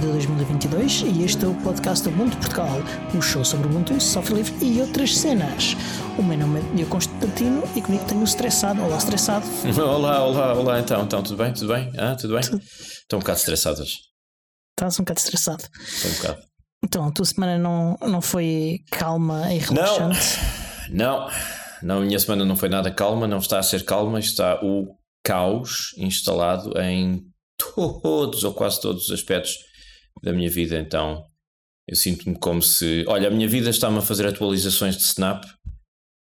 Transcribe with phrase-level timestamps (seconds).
[0.00, 2.78] 4 de outubro de 2022 e este é o podcast do Ubuntu Portugal,
[3.14, 5.76] um show sobre Ubuntu, software livre e outras cenas.
[6.18, 8.82] O meu nome é Diogo Constantino e comigo tenho o Estressado.
[8.82, 9.46] Olá, Estressado.
[9.78, 11.52] Olá, olá, olá, então, então, tudo bem?
[11.52, 11.92] Tudo bem?
[11.98, 12.40] Ah, tudo bem?
[12.40, 13.98] Estou um bocado estressado hoje.
[14.70, 15.64] Estás um bocado estressado.
[15.80, 16.42] Estou um bocado.
[16.82, 20.38] Então, a tua semana não, não foi calma e relaxante?
[20.90, 21.28] Não,
[21.82, 24.96] não, a minha semana não foi nada calma, não está a ser calma, está o
[25.22, 27.22] caos instalado em
[27.74, 29.69] todos ou quase todos os aspectos
[30.22, 30.78] da minha vida.
[30.78, 31.24] Então
[31.86, 33.04] eu sinto-me como se.
[33.08, 35.44] Olha, a minha vida está-me a fazer atualizações de Snap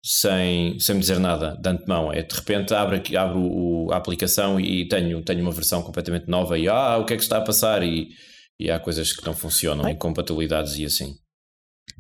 [0.05, 2.12] sem, sem me dizer nada de antemão.
[2.12, 6.58] É de repente abro, abro o, a aplicação e tenho, tenho uma versão completamente nova
[6.58, 7.83] e ah, o que é que está a passar?
[7.83, 8.08] E,
[8.58, 11.14] e há coisas que não funcionam, incompatibilidades e assim.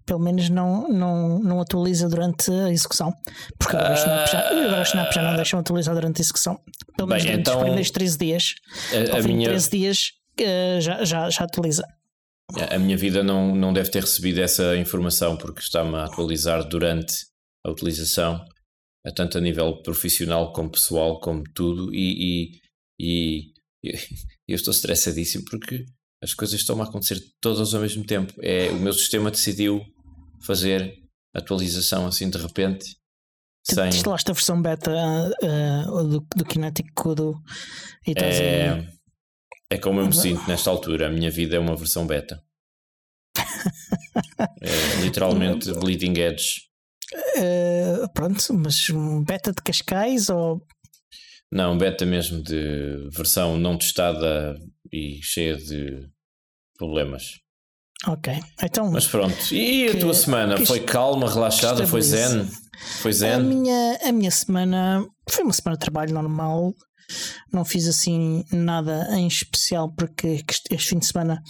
[0.06, 3.12] Pelo menos não, não, não atualiza durante a execução.
[3.58, 6.58] Porque agora, o Snap já, agora o Snap já não deixam atualizar durante a execução.
[6.96, 8.54] Pelo menos Bem, durante então, os primeiros 13 dias.
[9.12, 9.48] A, a minha...
[9.48, 11.84] 13 dias uh, já, já, já atualiza.
[12.70, 17.14] A minha vida não, não deve ter recebido essa informação porque está-me a atualizar durante
[17.64, 18.42] a utilização,
[19.14, 22.52] tanto a nível profissional como pessoal, como tudo, e,
[22.98, 23.92] e, e
[24.48, 25.84] eu estou estressadíssimo porque
[26.22, 28.32] as coisas estão a acontecer todas ao mesmo tempo.
[28.40, 29.84] É, o meu sistema decidiu
[30.42, 30.92] fazer
[31.34, 32.96] atualização assim de repente.
[33.64, 33.88] Sem...
[33.88, 37.34] Instalaste a versão beta uh, do, do Kinetic Kudo
[38.06, 38.97] e estás é, a...
[39.70, 41.06] é como eu me sinto nesta altura.
[41.06, 42.42] A minha vida é uma versão beta.
[44.60, 46.68] é, literalmente bleeding edge.
[47.36, 48.86] Uh, pronto, mas
[49.24, 50.62] beta de Cascais ou.
[51.50, 54.58] Não, beta mesmo de versão não testada
[54.92, 56.08] e cheia de
[56.76, 57.40] problemas.
[58.06, 58.90] Ok, então.
[58.90, 60.64] Mas pronto, e a que, tua semana?
[60.64, 61.86] Foi calma, relaxada?
[61.86, 62.48] Foi zen?
[63.00, 63.32] Foi zen?
[63.32, 66.74] A minha, a minha semana foi uma semana de trabalho normal.
[67.52, 71.42] Não fiz assim nada em especial porque este fim de semana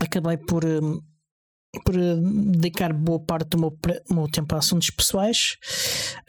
[0.00, 1.00] acabei por hum,
[1.84, 2.16] por eh,
[2.56, 3.78] dedicar boa parte do meu,
[4.10, 5.56] meu tempo a assuntos pessoais.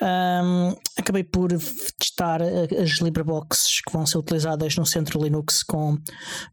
[0.01, 1.49] Um, acabei por
[1.97, 5.97] testar eh, as LibreBoxes que vão ser utilizadas no centro Linux com,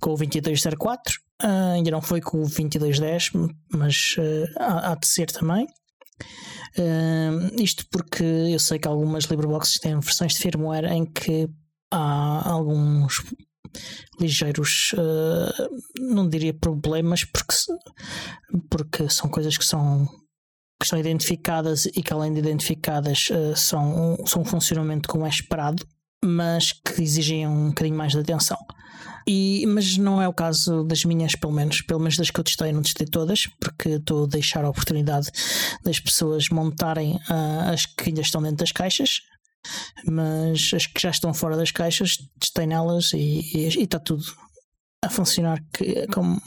[0.00, 1.14] com o 2204.
[1.40, 3.30] Uh, ainda não foi com o 2210,
[3.72, 5.66] mas uh, há, há, de ser também.
[7.58, 11.48] Isto porque eu sei que algumas LibreBoxes têm versões de firmware em que
[11.90, 13.22] há alguns
[14.20, 15.68] ligeiros, uh,
[16.00, 17.54] não diria problemas, porque,
[18.70, 20.06] porque são coisas que são,
[20.80, 25.28] que são identificadas e que, além de identificadas, uh, são, são um funcionamento como é
[25.28, 25.86] esperado,
[26.24, 28.58] mas que exigem um bocadinho mais de atenção.
[29.28, 32.44] E, mas não é o caso das minhas, pelo menos, pelo menos das que eu
[32.44, 35.30] testei, não testei todas, porque estou a deixar a oportunidade
[35.84, 39.20] das pessoas montarem uh, as que ainda estão dentro das caixas
[40.06, 44.24] mas as que já estão fora das caixas, testei nelas e, está tudo
[45.04, 46.40] a funcionar que, como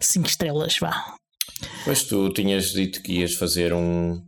[0.00, 1.16] 5 estrelas, vá.
[1.84, 4.22] Pois tu tinhas dito que ias fazer um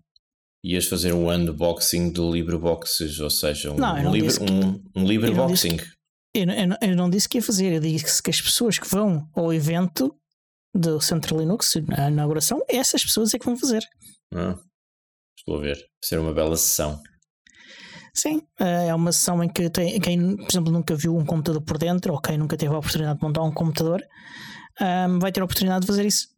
[0.63, 5.07] ias fazer um unboxing do LibreBoxes, ou seja, um, não, um, livre, que, um, um
[5.07, 5.79] LibreBoxing.
[6.35, 9.29] Eu, eu, eu, não disse que ia fazer, eu disse que as pessoas que vão
[9.35, 10.15] ao evento
[10.75, 13.83] do Central Linux, na inauguração, essas pessoas é que vão fazer.
[14.33, 14.57] Ah,
[15.37, 15.75] estou a ver.
[15.75, 17.01] Vai ser uma bela sessão.
[18.15, 21.63] Sim, eh, é uma sessão em que tem, quem, por exemplo, nunca viu um computador
[21.63, 24.03] por dentro ou quem nunca teve a oportunidade de montar um computador
[24.81, 26.29] um, ehm, vai ter a oportunidade de fazer isso.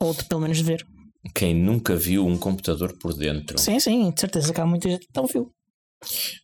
[0.00, 0.86] Ou de pelo menos de ver.
[1.34, 3.58] Quem nunca viu um computador por dentro.
[3.58, 5.52] Sim, sim, de certeza que há muita gente que não viu.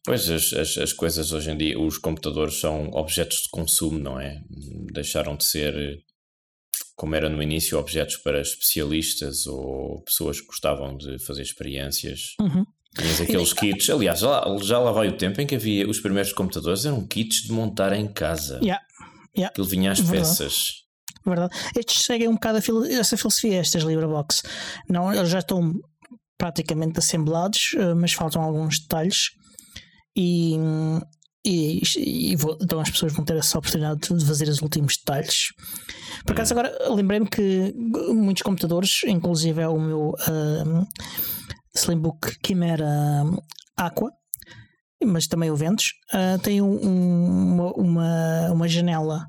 [0.04, 4.18] Pois as, as, as, coisas hoje em dia, os computadores são objetos de consumo, não
[4.18, 4.40] é?
[4.92, 6.02] Deixaram de ser,
[6.96, 12.34] como era no início, objetos para especialistas ou pessoas que gostavam de fazer experiências.
[12.40, 12.64] Uhum.
[12.98, 13.88] Tinhas aqueles kits.
[13.90, 17.42] Aliás, já, já lá vai o tempo em que havia os primeiros computadores, eram kits
[17.42, 18.58] de montar em casa.
[18.62, 18.82] Yeah.
[19.36, 19.50] Yeah.
[19.50, 20.28] Aquilo vinha às Verdade.
[20.28, 20.82] peças.
[21.24, 21.54] Verdade.
[21.76, 24.42] Estes seguem um bocado essa filosofia, estas LibreBox.
[24.88, 25.72] Não, eles já estão
[26.36, 29.30] praticamente assemblados, eh, mas faltam alguns detalhes.
[30.16, 30.56] E,
[31.44, 35.48] e, e vou, então as pessoas vão ter essa oportunidade de fazer os últimos detalhes.
[36.24, 36.58] Por acaso, hum.
[36.58, 37.74] agora lembrei-me que
[38.12, 40.10] muitos computadores, inclusive é o meu.
[40.10, 40.86] Uh,
[41.74, 43.24] Slimbook Chimera
[43.76, 44.12] Aqua,
[45.04, 49.26] mas também o Ventus, uh, tem um, uma, uma, uma, janela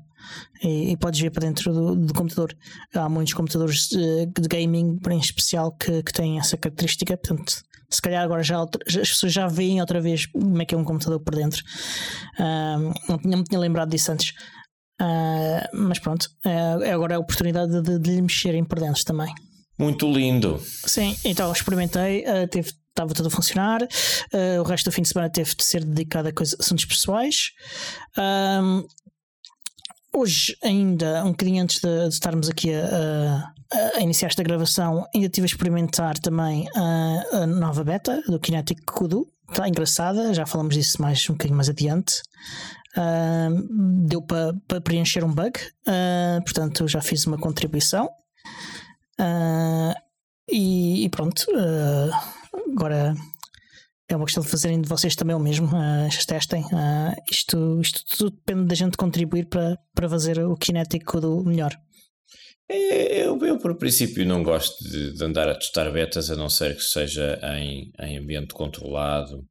[0.62, 2.54] e, e, podes ver para dentro do, do computador.
[2.94, 7.16] Há muitos computadores de, de gaming, em especial, que, que têm essa característica.
[7.16, 7.54] Portanto,
[7.90, 10.84] se calhar agora já, as pessoas já veem outra vez como é que é um
[10.84, 11.62] computador por dentro.
[12.38, 14.34] Uh, não, tinha, não tinha lembrado disso antes.
[15.00, 19.32] Uh, mas pronto, uh, agora é a oportunidade de, de lhe mexerem por dentro também.
[19.78, 20.60] Muito lindo.
[20.62, 23.82] Sim, então experimentei, uh, teve, estava tudo a funcionar.
[23.82, 27.50] Uh, o resto do fim de semana teve de ser dedicado a coisas, assuntos pessoais.
[28.16, 28.86] Um,
[30.14, 35.06] hoje, ainda, um bocadinho antes de, de estarmos aqui a, a, a, iniciar esta gravação,
[35.14, 39.28] ainda estive a experimentar também a, a nova beta do Kinetic Kudu.
[39.50, 42.22] Está engraçada, já falamos disso mais um bocadinho mais adiante.
[42.96, 45.58] Uh, deu para pa preencher um bug,
[45.88, 48.08] uh, portanto já fiz uma contribuição.
[49.20, 49.94] Uh,
[50.48, 51.46] e, e, pronto,
[52.70, 53.14] agora
[54.14, 56.62] é uma questão de fazerem de vocês também o mesmo, uh, testem.
[56.62, 61.76] Uh, isto, isto tudo depende da gente contribuir para, para fazer o kinético do melhor.
[62.68, 66.48] É, eu, eu, por princípio, não gosto de, de, andar a testar betas a não
[66.48, 69.44] ser que seja em, em ambiente controlado.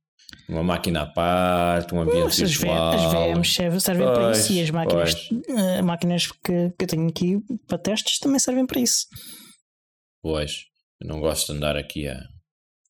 [0.49, 2.93] Uma máquina à parte, um ambiente virtual.
[2.93, 6.87] As VMs servem, servem pois, para isso e as máquinas, uh, máquinas que, que eu
[6.87, 7.37] tenho aqui
[7.67, 9.05] para testes também servem para isso.
[10.21, 10.63] Pois,
[10.99, 12.19] eu não gosto de andar aqui a,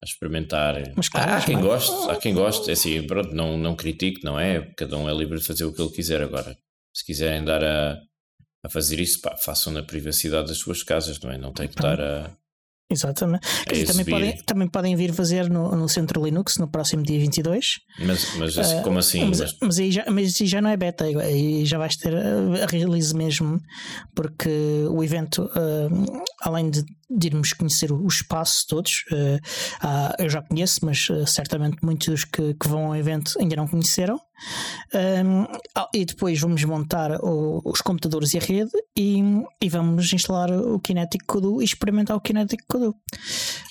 [0.03, 0.75] a experimentar.
[0.95, 4.37] Mas claro, há, quem goste, há quem goste, é assim, pronto, não, não critico, não
[4.37, 4.61] é?
[4.77, 6.57] Cada um é livre de fazer o que ele quiser agora.
[6.93, 7.97] Se quiserem dar a,
[8.65, 11.37] a fazer isso, pá, façam na privacidade das suas casas, não é?
[11.37, 12.35] Não tem que estar a.
[12.89, 13.47] Exatamente.
[13.61, 17.79] A também, podem, também podem vir fazer no, no Centro Linux no próximo dia 22.
[17.99, 19.25] Mas, mas assim, uh, como assim?
[19.25, 19.57] Mas, mas...
[19.61, 23.15] mas, aí já, mas aí já não é beta, aí já vais ter a release
[23.15, 23.59] mesmo,
[24.15, 24.49] porque
[24.89, 26.83] o evento, uh, além de
[27.15, 29.03] de irmos conhecer o espaço todos.
[29.11, 29.39] Uh,
[30.17, 34.19] eu já conheço, mas certamente muitos que, que, vão ao evento ainda não conheceram.
[34.93, 35.45] Um,
[35.75, 39.21] ah, e depois vamos montar o, os computadores e a rede e,
[39.61, 42.95] e, vamos instalar o Kinetic Kudu e experimentar o Kinetic Kudu.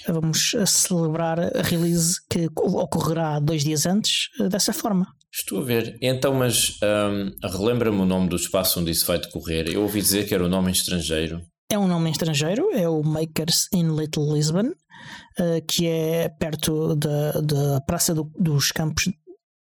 [0.08, 5.06] Vamos celebrar a release que ocorrerá dois dias antes dessa forma.
[5.32, 5.96] Estou a ver.
[6.02, 9.68] Então, mas um, relembra-me o nome do espaço onde isso vai decorrer.
[9.68, 11.40] Eu ouvi dizer que era o nome em estrangeiro
[11.72, 17.40] é um nome estrangeiro, é o Makers in Little Lisbon, uh, que é perto da,
[17.40, 19.08] da Praça do, dos Campos.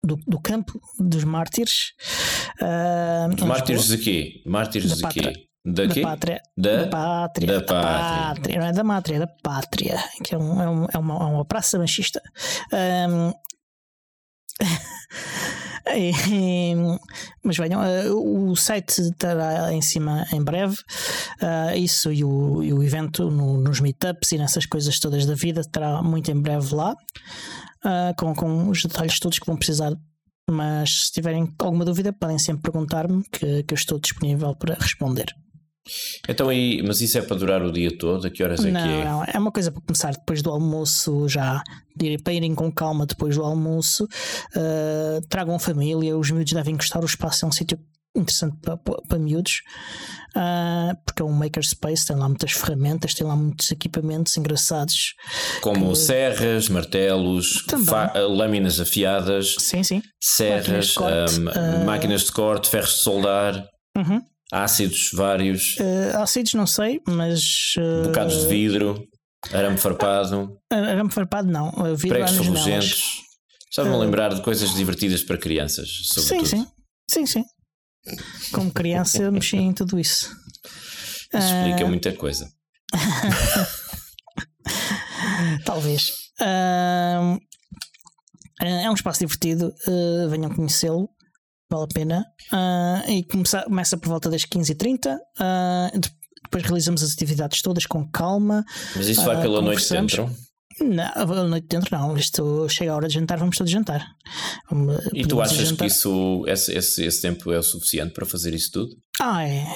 [0.07, 1.93] Do, do, campo dos mártires.
[2.61, 4.43] Uh, mártires de quê?
[4.47, 5.49] Mártires de quê?
[5.67, 6.41] Da, da pátria.
[6.57, 7.47] Da, da pátria.
[7.47, 8.35] Da pátria.
[8.35, 8.61] pátria.
[8.61, 9.99] Não é da mátria, é da pátria.
[10.23, 12.23] Que é, é, um, é, uma, é uma praça machista.
[12.73, 13.33] Um,
[17.43, 20.77] mas venham, uh, o site estará em cima em breve.
[21.41, 25.35] Uh, isso e o, e o evento no, nos meetups e nessas coisas todas da
[25.35, 29.93] vida estará muito em breve lá, uh, com, com os detalhes todos que vão precisar.
[30.51, 35.27] Mas se tiverem alguma dúvida, podem sempre perguntar-me que, que eu estou disponível para responder.
[36.29, 36.49] Então,
[36.87, 38.27] mas isso é para durar o dia todo?
[38.27, 39.05] A que horas é não, que é?
[39.05, 41.63] Não, é uma coisa para começar depois do almoço, já
[42.23, 44.05] para irem com calma depois do almoço.
[44.55, 47.79] Uh, tragam família, os miúdos devem gostar, o espaço é um sítio
[48.19, 49.63] interessante para, para, para miúdos,
[50.37, 55.15] uh, porque é um makerspace, tem lá muitas ferramentas, tem lá muitos equipamentos engraçados.
[55.61, 55.99] Como que...
[55.99, 57.65] serras, martelos,
[58.29, 60.03] lâminas afiadas, sim, sim.
[60.21, 61.85] serras, máquinas de corte, um, uh...
[61.85, 63.69] máquinas de corte ferros de soldar.
[63.97, 64.23] Uhum.
[64.53, 65.77] Ácidos vários.
[65.77, 67.75] Uh, ácidos não sei, mas.
[67.77, 69.07] Uh, Bocados de vidro,
[69.53, 70.57] arame farpado.
[70.71, 71.73] Arame farpado não.
[71.97, 73.23] Vidro pregos ferrugentos.
[73.69, 75.89] Estava-me a lembrar de coisas divertidas para crianças.
[76.05, 76.47] Sobretudo.
[76.47, 76.67] Sim, sim.
[77.11, 77.45] Sim, sim.
[78.53, 80.31] Como criança eu mexi em tudo isso.
[81.35, 81.89] Isso explica uh...
[81.89, 82.49] muita coisa.
[85.65, 86.11] Talvez.
[86.41, 87.39] Uh,
[88.61, 91.11] é um espaço divertido, uh, venham conhecê-lo
[91.71, 92.27] vale a pena.
[92.53, 95.15] Uh, e começa, começa por volta das 15h30.
[95.15, 95.91] Uh, ah,
[96.45, 98.65] depois realizamos as atividades todas com calma.
[98.95, 100.31] Mas isso vai pela noite dentro?
[100.81, 102.17] Não, a noite dentro não.
[102.17, 104.07] Isto chega a hora de jantar, vamos todos jantar.
[104.71, 108.55] Vamos, e tu achas que isso, esse, esse, esse tempo é o suficiente para fazer
[108.55, 108.91] isso tudo?
[109.21, 109.67] Ah, é.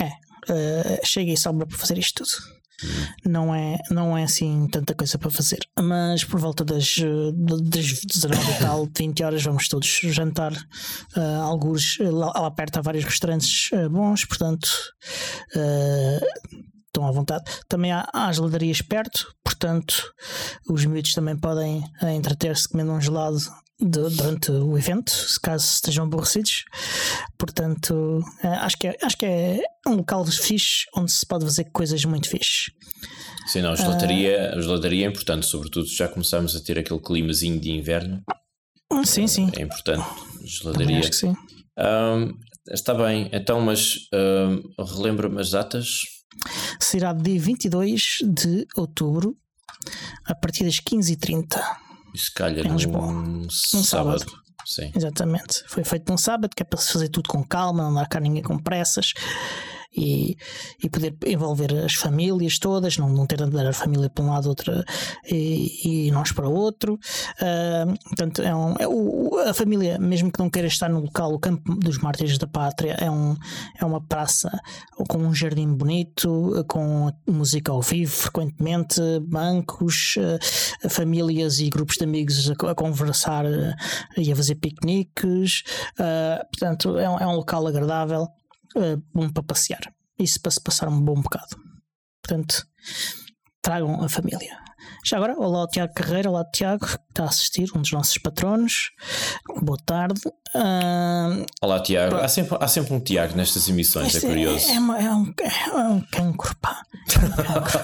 [0.00, 0.08] É.
[0.48, 2.55] Uh, chega e sobra para fazer isto tudo.
[3.24, 5.60] Não é, não é assim tanta coisa para fazer.
[5.78, 6.96] Mas por volta das,
[7.62, 10.52] das 19 e tal, 20 horas, vamos todos jantar.
[11.16, 14.68] Uh, alguns lá, lá, perto há vários restaurantes uh, bons, portanto.
[15.54, 17.44] Uh, estão à vontade.
[17.68, 20.12] Também há, há as ladarias perto, portanto,
[20.68, 23.38] os miúdos também podem entreter-se comendo um gelado
[23.78, 26.64] de, durante o evento, se caso estejam aborrecidos.
[27.38, 31.64] Portanto, eh, acho que, é, acho que é um local fixe onde se pode fazer
[31.64, 32.72] coisas muito fixe.
[33.46, 36.98] Sim, não, a gelataria, uh, a gelataria é importante, sobretudo já começamos a ter aquele
[36.98, 38.22] climazinho de inverno.
[39.04, 39.50] Sim, sim.
[39.56, 40.04] É importante.
[40.42, 40.98] Gelataria.
[40.98, 41.34] Acho que sim.
[41.78, 42.32] Um,
[42.72, 46.15] está bem, então, mas um, relembra-me as datas?
[46.80, 49.36] Será dia 22 de outubro,
[50.24, 51.60] a partir das 15h30
[52.16, 53.12] se calhar em Lisboa.
[53.12, 54.18] Num, sábado.
[54.20, 54.46] sábado.
[54.64, 54.90] Sim.
[54.94, 55.62] Exatamente.
[55.68, 58.18] Foi feito num sábado, que é para se fazer tudo com calma, não dar cá
[58.18, 59.12] ninguém com pressas.
[59.96, 60.36] E,
[60.82, 64.30] e poder envolver as famílias todas, não, não ter de andar a família para um
[64.30, 64.84] lado outra
[65.30, 66.94] e, e nós para outro.
[66.94, 71.32] Uh, portanto, é, um, é o, a família, mesmo que não queira estar no local,
[71.32, 73.36] o Campo dos Mártires da Pátria é, um,
[73.80, 74.50] é uma praça
[75.08, 82.04] com um jardim bonito, com música ao vivo frequentemente, bancos, uh, famílias e grupos de
[82.04, 83.74] amigos a, a conversar uh,
[84.16, 85.62] e a fazer piqueniques.
[86.50, 88.28] portanto, é um, é um local agradável
[88.76, 89.92] uh, bom para passear.
[90.18, 91.56] Isso para se passar um bom bocado.
[92.22, 92.66] Portanto,
[93.62, 94.58] tragam a família.
[95.04, 98.18] Já agora, olá ao Tiago Carreira, olá Tiago, que está a assistir, um dos nossos
[98.18, 98.90] patronos.
[99.62, 100.20] Boa tarde.
[100.54, 104.68] Uh, olá Tiago, há sempre, há sempre um Tiago nestas emissões, é curioso.
[104.68, 105.34] É, é, uma, é, um,
[105.74, 106.82] é um cancro, pá.
[107.14, 107.80] É um cancro.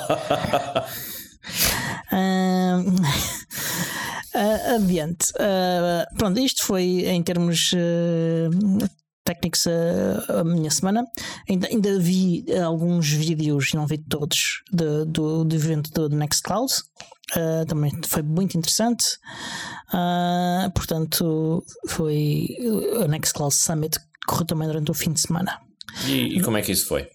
[2.13, 2.81] uh,
[4.35, 5.31] uh, adiante.
[5.33, 7.73] Uh, pronto, isto foi em termos
[9.25, 11.05] técnicos a, a, minha semana.
[11.49, 16.73] Ainda, ainda vi alguns vídeos, não vi todos, de, do, do evento do Nextcloud.
[17.37, 19.19] Uh, também foi muito interessante.
[19.89, 22.47] Uh, portanto, foi
[22.95, 25.59] o Nextcloud Summit que correu também durante o fim de semana.
[26.07, 27.09] E, e como é que isso foi?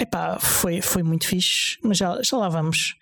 [0.00, 2.94] Epá, foi, foi muito fixe, mas já, já lá vamos.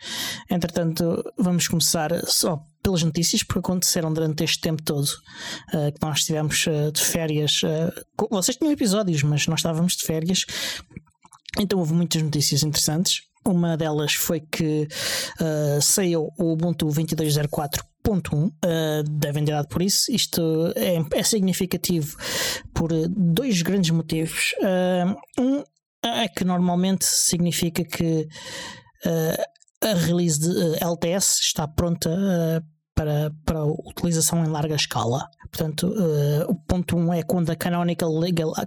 [0.50, 5.08] Entretanto, vamos começar só pelas notícias, porque aconteceram durante este tempo todo
[5.74, 7.60] uh, que nós estivemos uh, de férias.
[7.64, 10.46] Uh, vocês tinham episódios, mas nós estávamos de férias,
[11.58, 13.22] então houve muitas notícias interessantes.
[13.44, 14.88] Uma delas foi que
[15.80, 18.50] saiu o Ubuntu 2204.1, uh,
[19.08, 20.10] devem ter dado por isso.
[20.12, 22.16] Isto é, é significativo
[22.72, 24.52] por dois grandes motivos.
[24.60, 25.64] Uh, um
[26.04, 28.28] é que normalmente significa que
[29.06, 32.10] uh, a release de LTS está pronta
[32.96, 35.28] para, para utilização em larga escala.
[35.52, 35.94] Portanto,
[36.48, 38.10] o ponto 1 um é quando a Canonical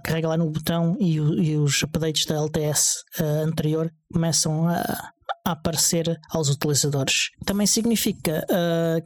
[0.02, 4.80] carrega lá no botão e, e os updates da LTS anterior começam a,
[5.44, 7.30] a aparecer aos utilizadores.
[7.44, 8.46] Também significa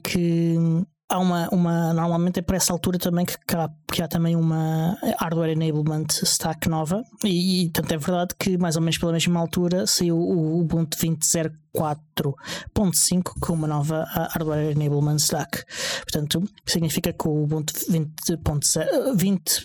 [0.02, 0.57] que
[1.09, 4.97] há uma, uma normalmente é para essa altura também que, há, que há também uma
[5.19, 9.40] hardware enablement stack nova e, e tanto é verdade que mais ou menos pela mesma
[9.40, 10.99] altura saiu o Ubuntu
[11.75, 15.64] 20.04.5 com uma nova hardware enablement stack
[16.02, 19.64] portanto significa que o Ubuntu 20.04.5 20,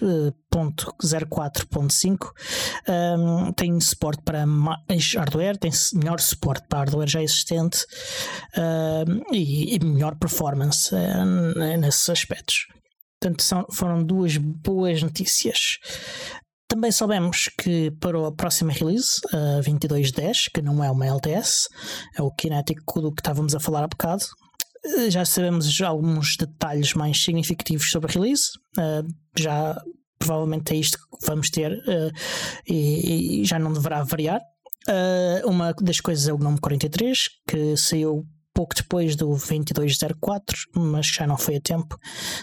[0.51, 2.31] 0.04.5
[2.87, 7.85] um, tem suporte para mais hardware, tem melhor suporte para hardware já existente
[8.57, 12.67] um, e, e, melhor performance uh, nesses aspectos.
[13.21, 15.77] Portanto, são, foram duas boas notícias.
[16.69, 21.67] Também soubemos que para a próxima release, a uh, 2210, que não é uma LTS,
[22.15, 24.23] é o kinético do que estávamos a falar há bocado,
[24.85, 28.51] uh, já sabemos alguns detalhes mais significativos sobre a release.
[28.77, 29.03] Uh,
[29.35, 29.81] já
[30.19, 31.71] provavelmente é isto que vamos ter
[32.67, 34.41] e, já não deverá variar.
[35.45, 38.25] Uma das coisas é o GNOME 43, que saiu
[38.59, 41.97] pouco depois do 2204, mas já não foi a tempo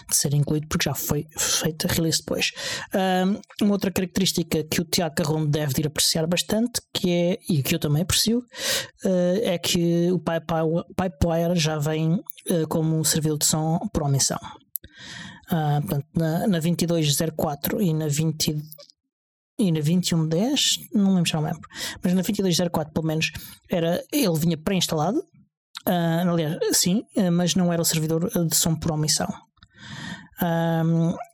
[0.09, 2.51] de ser incluído porque já foi feita a release depois.
[2.91, 7.61] Uh, uma outra característica que o Tiago Carron deve ir apreciar bastante, que é, e
[7.61, 8.43] que eu também aprecio,
[9.43, 12.19] é que o Pipewire já vem
[12.67, 14.39] como servidor de som por omissão.
[15.51, 18.57] Uh, portanto, na, na 2204 e na 20
[19.59, 21.69] e na 2110, não lembro já não lembro,
[22.03, 23.31] mas na 2204 pelo menos
[23.69, 25.23] era, ele vinha pré-instalado,
[25.87, 29.27] uh, aliás, sim, uh, mas não era o servidor de som por omissão.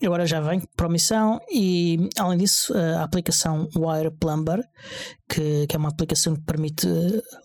[0.02, 4.64] Agora já vem por omissão e além disso a aplicação Wire Plumber
[5.28, 6.88] que, que é uma aplicação que permite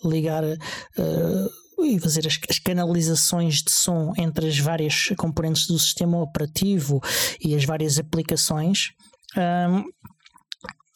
[0.05, 6.21] ligar uh, e fazer as, as, canalizações de som entre as várias componentes do sistema
[6.21, 7.01] operativo
[7.41, 8.91] e as várias aplicações.
[9.37, 9.81] Um,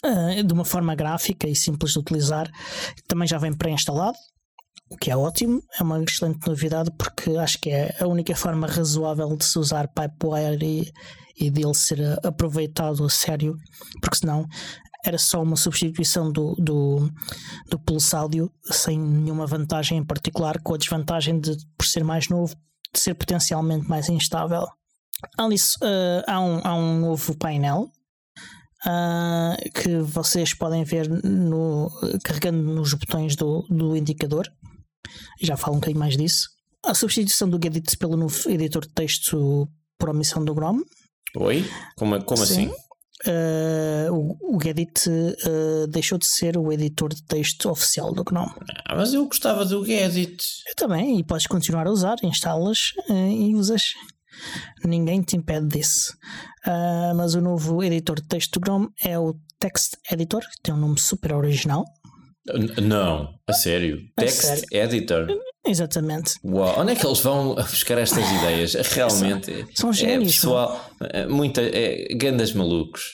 [0.05, 2.51] uh, de uma forma gráfica e simples de utilizar,
[3.07, 4.19] também já vem pré-instalado,
[4.93, 8.67] o que é ótimo, é uma excelente novidade porque acho que é a única forma
[8.67, 10.93] razoável de se usar Pipewire e,
[11.47, 13.57] e dele ser aproveitado a sério,
[14.01, 14.47] porque senão
[15.05, 17.11] era só uma substituição do, do,
[17.69, 22.29] do pulse áudio sem nenhuma vantagem em particular, com a desvantagem de, por ser mais
[22.29, 22.55] novo,
[22.95, 24.67] de ser potencialmente mais instável.
[25.49, 27.91] Disso, uh, há, um, há um novo painel
[28.87, 31.91] uh, que vocês podem ver no,
[32.23, 34.47] carregando nos botões do, do indicador.
[35.41, 36.49] Já falo um bocadinho mais disso.
[36.85, 39.69] A substituição do Gedit pelo novo editor de texto
[39.99, 40.83] por omissão do GNOME.
[41.37, 41.65] Oi?
[41.97, 42.71] Como, como assim?
[43.25, 48.53] Uh, o, o Gedit uh, deixou de ser o editor de texto oficial do GNOME.
[48.85, 50.45] Ah, mas eu gostava do Gedit.
[50.67, 53.93] Eu também, e podes continuar a usar, instalas uh, e usas.
[54.85, 56.17] Ninguém te impede disso.
[57.15, 60.79] mas o novo editor de texto do GNOME é o Text Editor, que tem um
[60.79, 61.85] nome super original.
[62.83, 64.01] Não, a sério.
[64.17, 64.67] A Text sério.
[64.73, 65.27] Editor.
[65.65, 66.35] Exatamente.
[66.45, 68.75] Uau, onde é que eles vão buscar estas ideias?
[68.93, 69.67] Realmente.
[69.75, 70.35] São é gênios.
[70.35, 73.13] pessoal, é, muita, é, gandas malucos.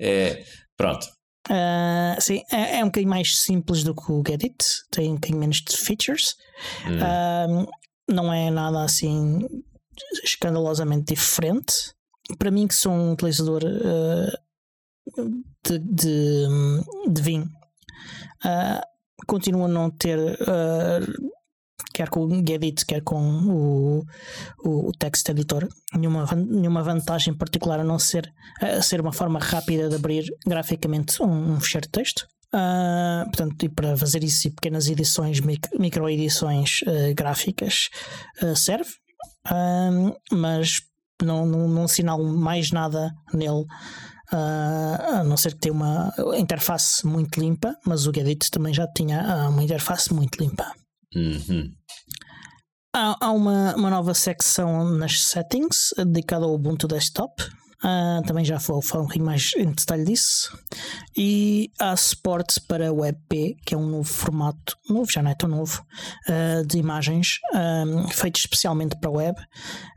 [0.00, 0.44] É,
[0.76, 1.06] pronto.
[1.48, 4.56] Ah, sim, é, é um bocadinho mais simples do que o Gedit,
[4.90, 6.36] tem um bocadinho menos de features.
[6.86, 7.66] Hum.
[8.08, 9.40] Não é nada assim
[10.24, 11.74] escandalosamente diferente.
[12.38, 14.38] Para mim, que sou um utilizador ah,
[15.64, 16.46] de, de,
[17.08, 17.50] de Vim,
[18.44, 18.82] ah,
[19.26, 20.18] continuo a não ter,
[20.48, 21.00] ah,
[21.92, 24.04] quer com o Gedit, quer com o,
[24.64, 29.38] o, o text editor, nenhuma, nenhuma vantagem particular a não ser a ser uma forma
[29.38, 32.26] rápida de abrir graficamente um, um fecheiro de texto.
[32.52, 37.88] Ah, portanto, e para fazer isso e pequenas edições, mic- micro-edições ah, gráficas,
[38.42, 38.90] ah, serve,
[40.32, 40.80] mas
[41.22, 43.64] não, não, não assinalo mais nada nele.
[44.32, 48.86] Ah, a não ser que tenha uma interface muito limpa, mas o Gedit também já
[48.86, 50.72] tinha ah, uma interface muito limpa.
[51.14, 51.70] Uhum.
[52.94, 57.32] Há, há uma, uma nova secção nas settings dedicada ao Ubuntu Desktop.
[57.82, 60.56] Ah, também já vou falar um bocadinho mais em detalhe disso.
[61.16, 65.48] E há suporte para WebP, que é um novo formato, novo, já não é tão
[65.48, 65.82] novo,
[66.28, 69.38] ah, de imagens ah, feito especialmente para web.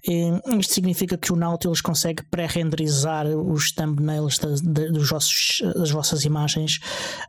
[0.08, 5.92] E isto significa que o Nautilus consegue pré-renderizar os thumbnails das, da- dos vossos, das
[5.92, 6.80] vossas imagens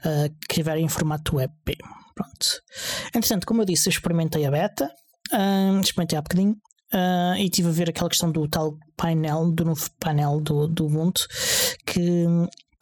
[0.04, 1.76] ah, que tiverem em formato WebP.
[2.14, 2.46] Pronto.
[3.12, 4.88] Entretanto, como eu disse, eu experimentei a beta,
[5.32, 6.54] ah, experimentei há bocadinho.
[6.94, 10.86] Ah, e estive a ver aquela questão do tal painel, do novo painel do, do
[10.86, 11.26] Ubuntu,
[11.84, 12.24] que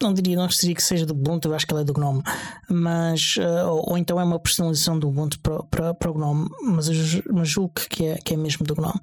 [0.01, 2.21] não diria, não diria que seja do Ubuntu, eu acho que ele é do GNOME,
[2.69, 6.47] mas, ah, ou, ou então é uma personalização do Ubuntu para, para, para o GNOME,
[6.63, 6.87] mas
[7.31, 8.99] mas julgo que é, que é mesmo do GNOME.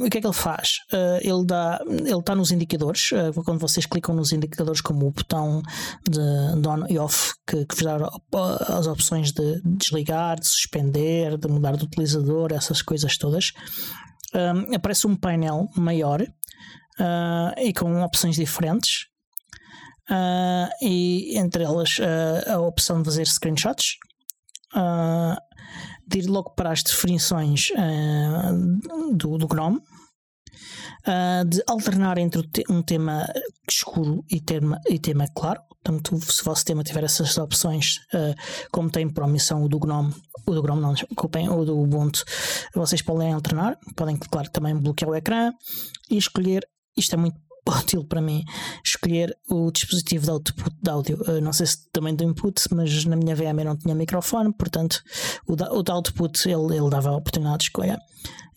[0.00, 0.78] O que é que ele faz?
[0.92, 3.10] Ah, ele dá, ele está nos indicadores.
[3.12, 5.62] ah, quando vocês clicam nos indicadores, como o botão
[6.08, 8.10] de, de on e off, que, que vos dá
[8.76, 13.52] as opções de desligar, de suspender, de mudar de utilizador, essas coisas todas,
[14.74, 16.26] aparece um painel maior
[16.98, 19.06] ah, e com opções diferentes.
[20.10, 23.96] Ah, e entre elas ah, a opção de fazer screenshots,
[24.74, 25.38] ah,
[26.12, 28.52] de ir logo para as definições ah,
[29.14, 29.80] do, do GNOME,
[31.06, 33.26] ah, de alternar entre um tema
[33.68, 35.60] escuro e tema, e tema claro.
[35.82, 38.34] Portanto, se o vosso tema tiver essas opções, ah,
[38.70, 40.14] como tem por omissão o do GNOME,
[40.46, 42.24] o do GNOME não, desculpem, o do Ubuntu,
[42.74, 45.52] vocês podem alternar, podem, claro, também bloquear o ecrã
[46.10, 48.44] e escolher, isto é muito útil para mim,
[48.84, 51.22] escolher o dispositivo de output de áudio.
[51.26, 54.52] Ah, não sei se também do input, mas na minha VM eu não tinha microfone,
[54.52, 55.02] portanto,
[55.46, 57.98] o, da, o de output ele, ele dava a oportunidade de escolha.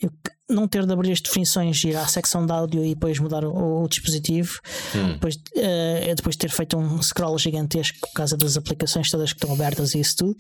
[0.02, 3.18] Eu que- não ter de abrir as definições, ir à secção de áudio e depois
[3.18, 4.60] mudar o, o dispositivo,
[4.96, 5.14] Hum.
[5.14, 9.54] depois, eh, depois ter feito um scroll gigantesco por causa das aplicações todas que estão
[9.56, 10.36] abertas e isso tudo.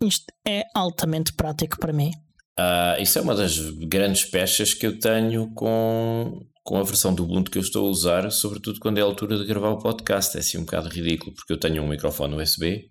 [0.00, 2.12] Isto é altamente prático para mim.
[2.58, 7.22] Ah, isso é uma das grandes pechas que eu tenho com, com a versão do
[7.22, 10.36] Ubuntu que eu estou a usar, sobretudo quando é a altura de gravar o podcast.
[10.36, 12.90] É assim um bocado ridículo, porque eu tenho um microfone USB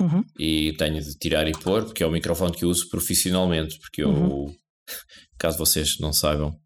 [0.00, 0.24] Uhum.
[0.38, 3.78] e tenho de tirar e pôr, porque é o microfone que eu uso profissionalmente.
[3.78, 4.54] Porque eu, Uhum.
[5.38, 6.56] caso vocês não saibam,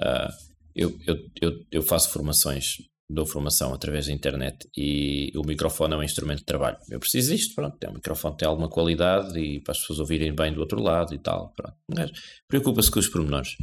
[0.00, 0.28] ah,
[0.76, 2.76] eu, eu, eu, eu faço formações,
[3.10, 6.76] dou formação através da internet e o microfone é um instrumento de trabalho.
[6.90, 9.98] Eu preciso disto, pronto, é um microfone que tem alguma qualidade e para as pessoas
[9.98, 11.52] ouvirem bem do outro lado e tal.
[11.56, 11.76] Pronto.
[11.88, 12.10] Mas
[12.48, 13.56] Preocupa-se com os pormenores.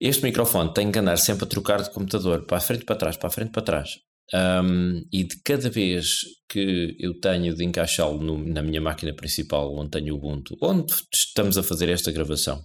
[0.00, 3.16] Este microfone tem que andar sempre a trocar de computador para a frente, para trás,
[3.16, 3.90] para a frente, para trás.
[4.34, 9.90] Um, e de cada vez que eu tenho de encaixá-lo na minha máquina principal, onde
[9.92, 12.62] tenho o Ubuntu, onde estamos a fazer esta gravação,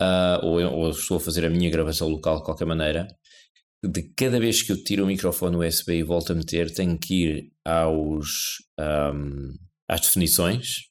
[0.00, 3.06] ah, ou, eu- ou estou a fazer a minha gravação local de qualquer maneira,
[3.84, 7.14] de cada vez que eu tiro o microfone USB e volto a meter, tenho que
[7.24, 9.54] ir aos, ahm,
[9.88, 10.82] às definições,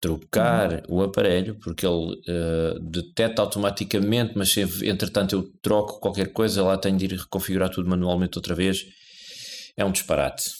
[0.00, 6.62] trocar o aparelho, porque ele ah, detecta automaticamente, mas se entretanto eu troco qualquer coisa,
[6.62, 8.86] lá tenho de ir reconfigurar tudo manualmente outra vez.
[9.76, 10.50] É um disparate.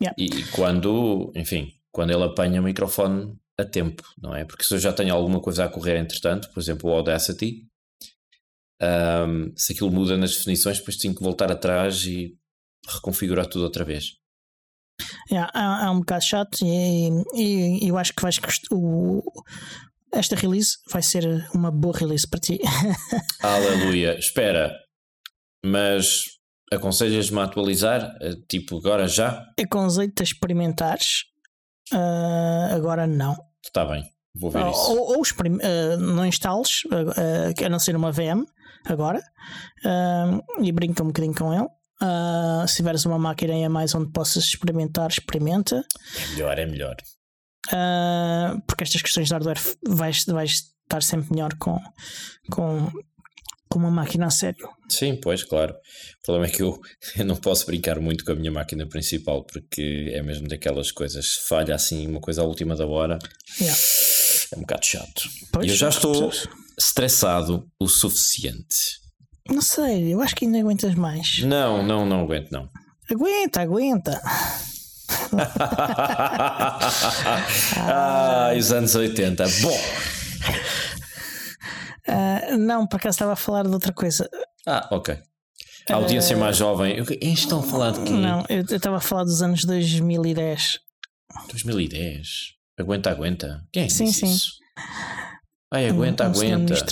[0.00, 0.16] Yeah.
[0.18, 4.44] E, e quando, enfim, quando ele apanha o microfone a tempo, não é?
[4.44, 7.66] Porque se eu já tenho alguma coisa a correr entretanto, por exemplo, o Audacity,
[8.80, 12.36] ahm, se aquilo muda nas definições, depois tenho que voltar atrás e
[12.88, 14.21] reconfigurar tudo outra vez.
[15.30, 18.38] Yeah, é, é um bocado chato e, e- e eu acho que vais
[18.70, 19.22] o,
[20.12, 22.58] esta release vai ser uma boa release para ti.
[23.42, 24.18] Aleluia.
[24.18, 24.74] Espera,
[25.64, 26.24] mas
[26.72, 28.16] aconselhas-me a atualizar?
[28.20, 29.44] Eh, Tipo, agora já?
[29.60, 31.24] Aconselho-te a experimentares.
[31.92, 33.36] Ah, agora não.
[33.64, 34.90] Está bem, vou ver isso.
[34.92, 35.22] Ou, ou
[35.62, 38.44] ah, não instales, ah, a não ser uma VM
[38.86, 39.22] agora,
[40.60, 41.68] e brinca um bocadinho com ele.
[42.02, 45.84] Uh, se tiveres uma máquina em a mais onde possas experimentar, experimenta.
[46.16, 46.96] É melhor, é melhor.
[47.68, 50.50] Uh, porque estas questões de hardware vais, vais
[50.82, 51.78] estar sempre melhor com,
[52.50, 52.90] com,
[53.68, 54.68] com uma máquina a sério.
[54.88, 55.72] Sim, pois, claro.
[55.72, 56.80] O problema é que eu,
[57.16, 61.34] eu não posso brincar muito com a minha máquina principal porque é mesmo daquelas coisas,
[61.48, 63.18] falha assim uma coisa à última da hora.
[63.60, 63.80] Yeah.
[64.52, 65.22] É um bocado chato.
[65.52, 66.30] Pois, e eu já estou
[66.76, 69.01] estressado o suficiente.
[69.48, 71.38] Não sei, eu acho que ainda aguentas mais.
[71.42, 72.68] Não, não, não aguento, não.
[73.10, 74.20] Aguenta, aguenta.
[77.76, 79.44] ah, os anos 80.
[79.62, 79.78] Bom,
[82.08, 84.28] Uh, não, por acaso estava a falar de outra coisa.
[84.66, 85.16] ah, ok.
[85.88, 86.96] A audiência mais jovem.
[87.20, 88.10] Eles estão a falar de quê?
[88.10, 90.80] Não, eu estava a falar dos anos 2010.
[91.48, 92.26] 2010.
[92.78, 93.64] Aguenta, aguenta.
[93.72, 94.32] Quem é que Sim, disse sim.
[94.34, 94.50] isso?
[95.72, 96.84] Ai, aguenta, Um- um senhor aguenta.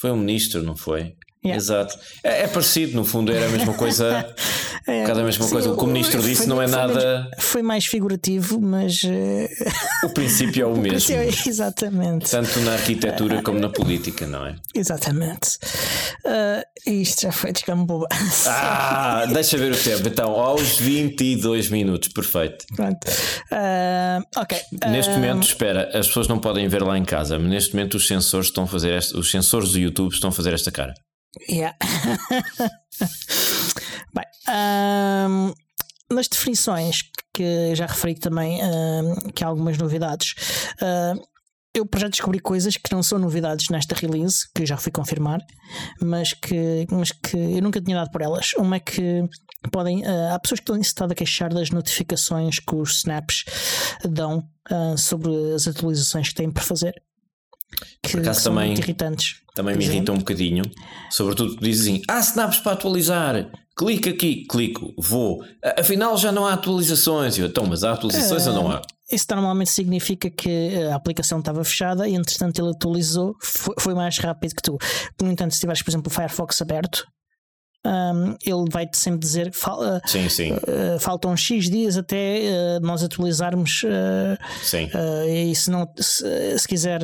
[0.00, 1.14] Foi um ministro, não foi?
[1.44, 1.56] Yeah.
[1.56, 1.96] Exato.
[2.24, 4.26] É, é parecido, no fundo, era a mesma coisa.
[4.86, 5.70] É, um bocado a mesma sim, coisa.
[5.70, 7.30] O que o ministro foi- disse não é foi nada.
[7.38, 9.02] Foi mais figurativo, mas.
[9.04, 9.46] eh,
[10.02, 11.14] O princípio é o mesmo.
[11.46, 12.30] Exatamente.
[12.30, 14.54] Tanto na arquitetura como na política, não é?
[14.74, 15.58] Exatamente.
[16.24, 18.06] Ah, isto já foi descamboba.
[18.46, 20.08] Ah, deixa ver o tempo.
[20.08, 22.64] Então, aos 22 minutos, perfeito.
[22.74, 22.98] Pronto.
[23.52, 24.58] Ah, ok.
[24.88, 28.06] Neste momento, espera, as pessoas não podem ver lá em casa, mas neste momento os
[28.06, 30.94] sensores estão a fazer esta, os sensores do YouTube estão a fazer esta cara.
[31.48, 31.76] Yeah.
[34.14, 35.52] Bem, ahm,
[36.10, 40.34] nas definições que já referi também ahm, que há algumas novidades.
[41.74, 45.40] eu já descobri coisas que não são novidades nesta release, que já fui confirmar,
[46.02, 48.52] mas que, mas que eu nunca tinha dado por elas.
[48.54, 49.22] Uma é que
[49.70, 50.04] podem.
[50.06, 53.44] ah, há pessoas que estão estado a queixar das notificações que os snaps
[54.04, 56.94] dão ah, sobre as atualizações que têm para fazer.
[58.02, 59.36] Que, acaso que são também- irritantes.
[59.54, 60.62] Também me Por irrita um bocadinho,
[61.10, 65.42] sobretudo dizem: Ah, snaps para atualizar, clica aqui, clico, vou.
[65.76, 67.36] Afinal já não há atualizações.
[67.38, 68.82] Eu, então, mas há atualizações ou não há?
[69.10, 74.18] Isso normalmente significa que a aplicação estava fechada e entretanto ele atualizou, foi, foi mais
[74.18, 74.76] rápido que tu.
[75.20, 77.04] No entanto, se tiveres, por exemplo, o Firefox aberto,
[77.86, 82.40] hum, ele vai-te sempre dizer que fal- uh, Sim, sim, uh, faltam X dias até
[82.78, 83.82] uh, nós atualizarmos.
[84.62, 84.88] sim.
[85.28, 87.00] e se, não, se, se quiser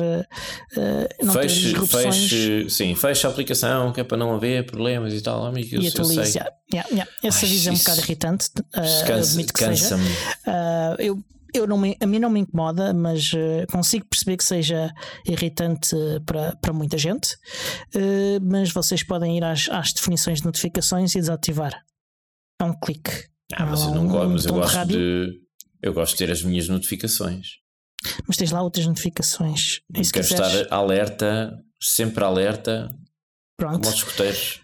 [1.21, 5.45] não Feche, feche, sim, feche a aplicação que é para não haver problemas e tal,
[5.45, 5.75] amigo.
[5.75, 6.31] Eu, e eu atualize.
[6.31, 6.41] sei.
[6.41, 7.11] Yeah, yeah, yeah.
[7.23, 8.45] Esse Ai, aviso é um bocado irritante.
[8.57, 9.89] uh, Cansa- admito que seja.
[9.89, 10.09] Cansa-me.
[10.09, 11.19] Uh, eu,
[11.55, 14.91] eu não me- a mim não me incomoda, mas uh, consigo perceber que seja
[15.25, 17.33] irritante uh, para, para muita gente.
[17.95, 21.73] Uh, mas vocês podem ir às, às definições de notificações e desativar.
[22.61, 23.11] É um clique.
[23.53, 25.41] Ah, mas eu não um gosto, mas eu de gosto de.
[25.81, 27.47] Eu gosto de ter as minhas notificações.
[28.27, 29.79] Mas tens lá outras notificações.
[29.95, 32.87] E se Quero quiseres, estar alerta, sempre alerta,
[33.59, 34.61] como pronto, os escuteiros.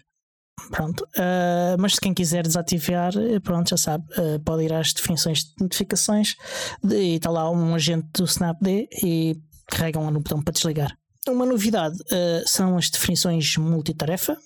[0.72, 1.02] Pronto.
[1.16, 5.44] Uh, mas se quem quiser desativar, uh, pronto, já sabe, uh, pode ir às definições
[5.44, 6.34] de notificações
[6.82, 9.36] de- e está lá um agente do Snapd e
[9.68, 10.90] carregam lá no botão para desligar.
[11.28, 14.36] Uma novidade uh, são as definições multitarefa,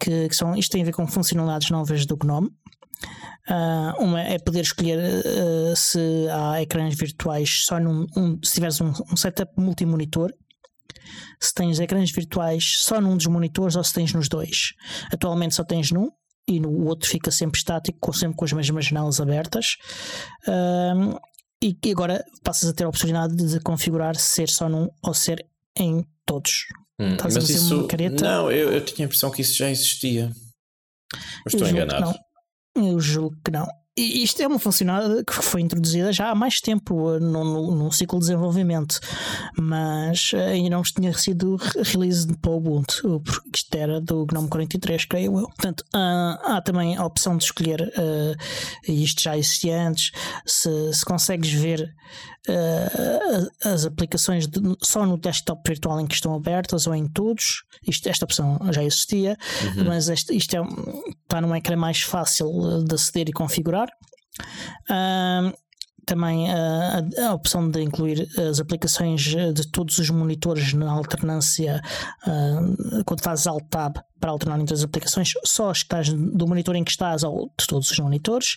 [0.00, 2.48] que, que são, isto tem a ver com funcionalidades novas do GNOME.
[3.98, 5.00] Uma é poder escolher
[5.76, 5.98] se
[6.30, 8.06] há ecrãs virtuais só num.
[8.16, 10.32] um- se tiveres um, um setup multimonitor,
[11.40, 14.72] se tens ecrãs virtuais só num dos monitores ou se tens nos dois.
[15.12, 16.10] Atualmente só tens num
[16.48, 19.76] e no outro fica sempre estático, sempre com as mesmas janelas abertas.
[20.48, 21.16] Um,
[21.62, 25.46] e e agora passas a ter a oportunidade de configurar ser só num ou ser
[25.76, 26.66] em todos.
[26.98, 27.78] Hum, Estás a mas fazer isso.
[27.78, 28.24] uma careta?
[28.24, 30.30] Não, eu, eu tinha a impressão que isso já existia.
[31.44, 32.18] Mas estou enganado.
[32.74, 33.66] Eu julgo que não.
[33.94, 38.18] E isto é uma funcionalidade que foi introduzida já há mais tempo uh, no, ciclo
[38.18, 38.98] de desenvolvimento,
[39.58, 44.24] mas uh, ainda não tinha sido re- release para o Ubuntu, porque isto era do
[44.24, 45.46] GNOME 43, creio eu.
[45.46, 47.92] Portanto, ah, há também a opção de escolher,
[48.88, 50.10] e isto já existia antes,
[50.46, 51.94] se, se consegues ver
[52.48, 57.64] uh, as aplicações de- só no desktop virtual em que estão abertas ou em todos.
[57.86, 59.36] Isto, esta opção já existia,
[59.76, 59.84] Uhum.
[59.84, 60.60] mas este, isto é,
[61.22, 63.88] está num ecrã mais fácil uh, de aceder e configurar.
[64.90, 65.52] Ahm,
[66.04, 71.80] também ah, a, opção de incluir as aplicações eh, de todos os monitores na alternância
[72.26, 72.60] ah,
[73.06, 76.74] quando fazes alt tab para alternar entre as aplicações, só as que estás do monitor
[76.74, 78.56] em que estás ou de todos os monitores,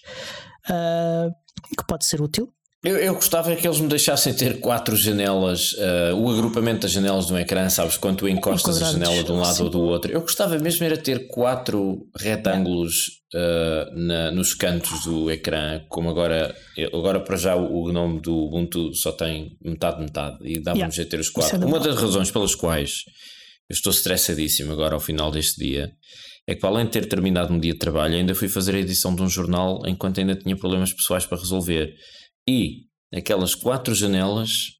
[0.70, 1.30] ah,
[1.78, 2.52] que pode ser útil.
[2.84, 7.26] Eu, eu gostava que eles me deixassem ter quatro janelas, eh, o agrupamento das janelas
[7.26, 7.98] do ecrã, sabes?
[7.98, 10.12] Quando tu encostas a janela de um lado ou do outro.
[10.12, 16.56] Eu gostava mesmo era ter quatro retângulos eh, na- nos cantos do ecrã, como agora,
[16.78, 20.82] eu- agora para já o, o nome do Ubuntu só tem metade, metade, e dava-me
[20.82, 20.96] Yeah.
[20.96, 21.58] jeito de ter os é quatro.
[21.60, 23.00] da Uma das razões pelas quais
[23.68, 25.90] eu estou estressadíssimo agora ao final deste dia,
[26.48, 28.80] é que para além de ter terminado um dia de trabalho, ainda fui fazer a
[28.80, 31.92] edição de um jornal enquanto ainda tinha problemas pessoais para resolver.
[32.48, 34.76] E aquelas quatro janelas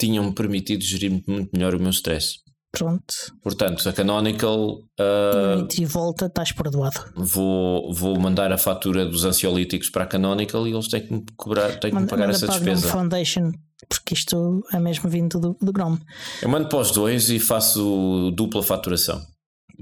[0.00, 2.42] tinham-me permitido gerir muito melhor o meu stress.
[2.72, 3.14] Pronto.
[3.42, 4.78] Portanto, a Canonical.
[4.98, 7.12] Uh, e volta, estás perdoado.
[7.14, 11.24] Vou, vou mandar a fatura dos ansiolíticos para a Canonical e eles têm que me,
[11.36, 12.88] cobrar, têm que me pagar essa despesa.
[12.88, 13.52] Foundation,
[13.86, 16.00] porque isto é mesmo vindo do, do Chrome.
[16.40, 19.22] Eu mando para os dois e faço dupla faturação.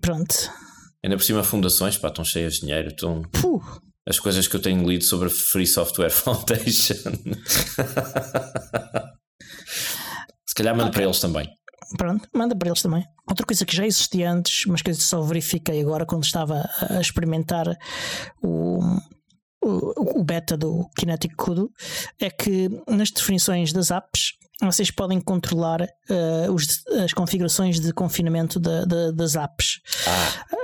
[0.00, 0.34] Pronto.
[1.04, 2.88] Ainda por cima, fundações, pá, estão cheias de dinheiro.
[2.88, 3.22] Estão...
[3.22, 3.62] Puh.
[4.10, 7.12] As coisas que eu tenho lido sobre a Free Software Foundation.
[10.44, 10.94] Se calhar mando okay.
[10.94, 11.48] para eles também.
[11.96, 13.04] Pronto, manda para eles também.
[13.28, 17.00] Outra coisa que já existia antes, mas que eu só verifiquei agora quando estava a
[17.00, 17.68] experimentar
[18.42, 18.80] o,
[19.62, 21.70] o, o beta do Kinetic Kudo,
[22.20, 28.58] é que nas definições das apps vocês podem controlar uh, os, as configurações de confinamento
[28.58, 29.80] das apps.
[30.04, 30.56] Ah.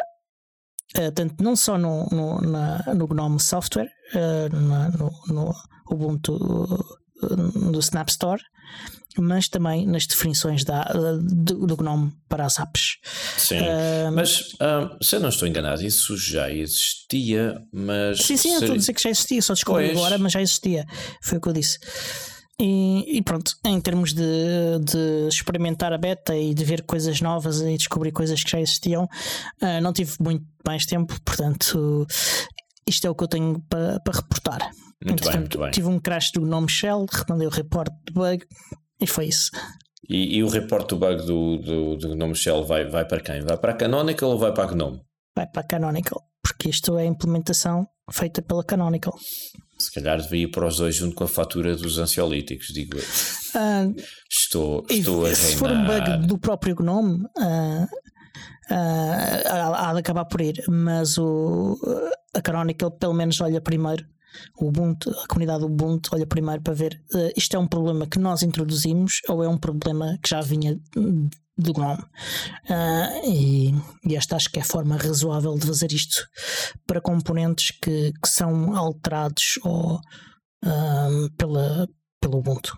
[0.98, 3.90] Uh, tanto não só no, no, na, no GNOME Software,
[4.52, 5.54] na, no, no
[5.90, 6.38] Ubuntu
[7.70, 8.42] do Snap Store,
[9.18, 12.98] mas também nas definições da, do, do GNOME para as apps.
[13.36, 18.18] Sim, uh, mas uh, se eu não estou enganado, isso já existia, mas.
[18.18, 19.98] Sim, sim, eu estou a dizer que já existia, só descobri pois.
[19.98, 20.84] agora, mas já existia.
[21.22, 21.78] Foi o que eu disse.
[22.58, 24.22] E, e, pronto, em termos de,
[24.80, 29.04] de, experimentar a beta e de ver coisas novas e descobrir coisas que já existiam,
[29.04, 32.06] uh, não tive muito mais tempo, portanto,
[32.88, 34.70] isto é o que eu tenho para, para reportar.
[35.04, 35.70] Muito Entretanto, bem, muito bem.
[35.70, 38.46] tive um crash do Gnome Shell, remandei o report de bug
[38.98, 39.50] e foi isso.
[40.08, 43.42] E, e o report do bug do, do, do Gnome Shell vai, vai para quem?
[43.42, 45.02] Vai para a Canonical ou vai para a Gnome?
[45.36, 49.14] Vai para a Canonical, porque isto é a implementação feita pela Canonical.
[49.78, 53.02] Se calhar devia ir para os dois junto com a fatura dos ansiolíticos, digo eu.
[53.02, 53.94] Uh,
[54.30, 55.36] estou, estou a reinar.
[55.36, 57.84] Se for um bug do próprio Gnome, uh,
[58.70, 61.78] uh, há de acabar por ir, mas o,
[62.34, 64.06] a Canonical pelo menos olha primeiro
[64.58, 68.18] o Ubuntu, a comunidade Ubuntu olha primeiro para ver uh, isto é um problema que
[68.18, 70.78] nós introduzimos ou é um problema que já vinha
[71.56, 72.02] do GNOME.
[72.68, 76.26] Uh, e, e, esta acho que é a forma razoável de fazer isto
[76.86, 81.88] para componentes que, que são alterados ou, uh, pela,
[82.20, 82.76] pelo Ubuntu.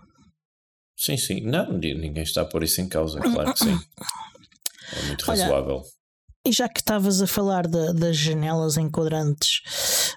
[0.97, 1.41] Sim, sim.
[1.41, 3.79] Não, ninguém está a pôr isso em causa, claro que sim.
[4.91, 5.75] É muito razoável.
[5.75, 5.99] Olha,
[6.45, 9.61] e já que estavas a falar de, das janelas em quadrantes,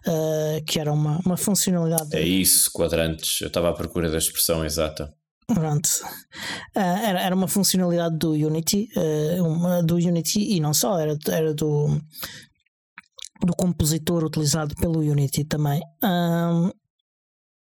[0.06, 2.16] uh, que era uma, uma funcionalidade.
[2.16, 3.40] É isso, quadrantes.
[3.42, 5.12] Eu estava à procura da expressão exata.
[5.54, 5.88] Pronto.
[6.76, 11.16] Uh, era, era uma funcionalidade do Unity, uh, uma, do Unity e não só, era,
[11.28, 12.00] era do,
[13.44, 15.80] do compositor utilizado pelo Unity também.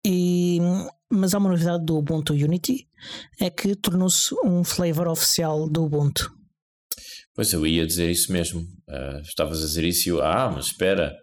[0.06, 0.60] e,
[1.12, 2.88] mas há uma novidade do Ubuntu Unity,
[3.40, 6.32] é que tornou-se um flavor oficial do Ubuntu.
[7.36, 8.62] Pois eu ia dizer isso mesmo.
[8.88, 11.14] Uh, estavas a dizer isso e eu, ah, mas espera,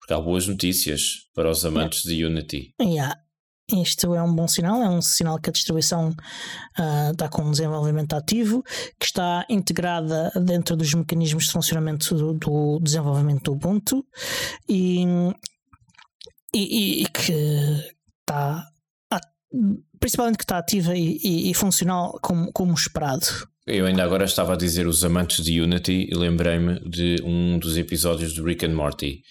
[0.00, 1.02] porque há boas notícias
[1.32, 2.16] para os amantes yeah.
[2.16, 2.74] de Unity.
[2.80, 3.14] Yeah.
[3.72, 7.50] Isto é um bom sinal, é um sinal que a distribuição uh, está com um
[7.50, 8.62] desenvolvimento ativo,
[8.98, 14.04] que está integrada dentro dos mecanismos de funcionamento do, do desenvolvimento do Ubuntu
[14.68, 15.04] e,
[16.54, 17.32] e, e que
[18.20, 18.66] está
[19.98, 23.26] principalmente que está ativa e, e, e funcional como, como esperado.
[23.66, 27.76] Eu ainda agora estava a dizer os amantes de Unity e lembrei-me de um dos
[27.76, 29.22] episódios do Rick and Morty.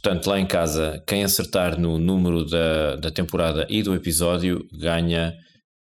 [0.00, 5.34] Portanto, lá em casa, quem acertar no número da, da temporada e do episódio ganha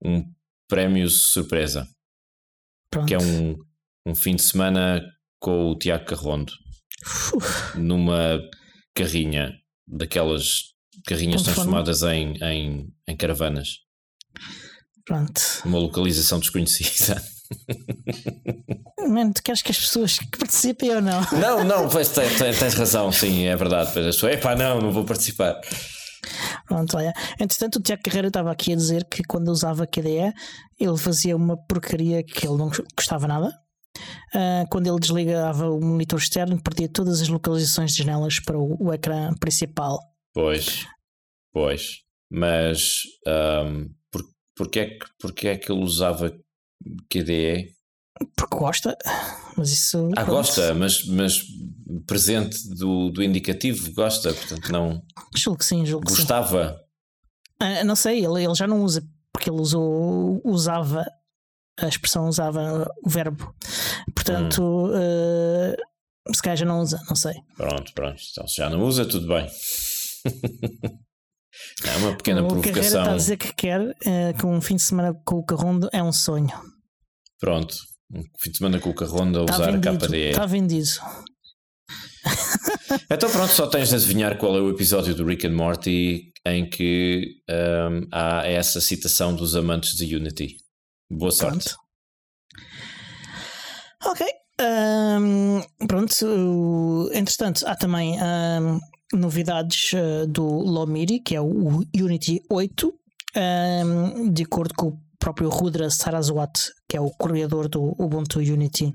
[0.03, 0.25] um
[0.67, 1.87] prémio surpresa.
[2.91, 3.07] Pronto.
[3.07, 3.57] Que é um,
[4.07, 5.03] um fim de semana
[5.39, 6.53] com o Tiago Carrondo.
[7.35, 7.79] Uf.
[7.79, 8.41] Numa
[8.95, 9.53] carrinha,
[9.87, 10.73] daquelas
[11.07, 13.69] carrinhas Ponto transformadas em, em, em caravanas.
[15.05, 15.41] Pronto.
[15.67, 17.23] Uma localização desconhecida.
[19.09, 21.21] Mano, tu queres que as pessoas que participem ou não?
[21.33, 23.91] Não, não, pois tens, tens razão, sim, é verdade.
[23.93, 25.61] Pois as pessoas, epá, não, não vou participar.
[26.67, 27.13] Pronto, olha.
[27.39, 30.33] Entretanto, o Tiago Carreira estava aqui a dizer que quando usava KDE
[30.79, 33.49] ele fazia uma porcaria que ele não gostava nada.
[34.35, 38.77] Uh, quando ele desligava o monitor externo, perdia todas as localizações de janelas para o,
[38.79, 39.99] o ecrã principal.
[40.35, 40.85] Pois,
[41.53, 42.03] pois.
[42.31, 44.23] Mas um, por,
[44.55, 46.33] porque, é que, porque é que ele usava
[47.11, 47.75] QDE?
[48.35, 48.97] Porque gosta,
[49.57, 50.11] mas isso.
[50.17, 51.43] Ah, gosta, mas, mas
[52.07, 55.03] presente do, do indicativo gosta, portanto não.
[55.35, 56.71] Julgo que sim, julgo Gostava.
[56.73, 56.87] Sim.
[57.61, 61.05] Ah, não sei, ele, ele já não usa, porque ele usou, usava,
[61.79, 63.55] a expressão usava o verbo.
[64.15, 64.93] Portanto, hum.
[64.93, 67.35] uh, se calhar já não usa, não sei.
[67.57, 68.21] Pronto, pronto.
[68.31, 69.47] Então se já não usa, tudo bem.
[71.85, 72.81] É uma pequena o provocação.
[72.83, 73.95] O está a dizer que quer uh,
[74.39, 76.51] que um fim de semana com o Carrondo é um sonho.
[77.41, 77.75] Pronto,
[78.13, 79.89] Um fim de semana com o Carronda a Tá usar vendido.
[80.05, 80.17] a KDE.
[80.31, 80.89] Está vendido.
[83.11, 86.69] Então pronto, só tens de adivinhar qual é o episódio do Rick and Morty em
[86.69, 90.57] que hum, há essa citação dos amantes de Unity.
[91.11, 91.71] Boa sorte.
[91.71, 91.77] Pronto.
[94.05, 94.27] Ok.
[94.61, 96.13] Ahm, pronto.
[96.27, 98.79] o- Entretanto, há também ahm,
[99.13, 102.93] novidades ah, do Lomiri, que é o Unity 8.
[103.37, 108.93] ahm, de acordo com o próprio Rudra Saraswat, que é o criador do Ubuntu Unity.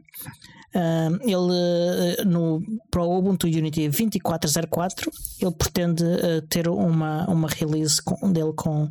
[0.74, 7.50] Ahm, ele eh, no para o Ubuntu Unity 2404 ele pretende eh, ter uma, uma
[7.50, 8.88] release com- dele com,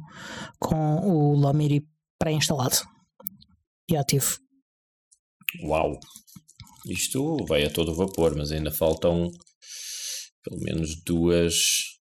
[0.58, 1.82] com o Lomiri
[2.18, 2.76] pré-instalado
[3.88, 4.36] e ativo.
[5.64, 5.98] Uau!
[6.86, 9.30] Isto vai a todo vapor, mas ainda faltam
[10.42, 11.54] pelo menos duas,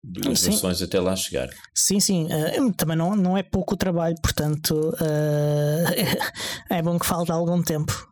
[0.04, 0.52] duas Sim.
[0.52, 1.50] versões até lá chegar.
[1.76, 6.18] Sim, sim, eh, também não, não é pouco trabalho, portanto eh,
[6.78, 8.10] é bom que falte algum tempo.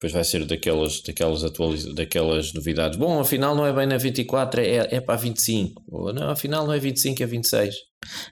[0.00, 2.96] Depois vai ser daquelas, daquelas, atualiza daquelas novidades.
[2.96, 5.82] Bom, afinal não é bem na 24, é, é para a 25.
[5.88, 7.74] Ou não, afinal não é 25, é 26.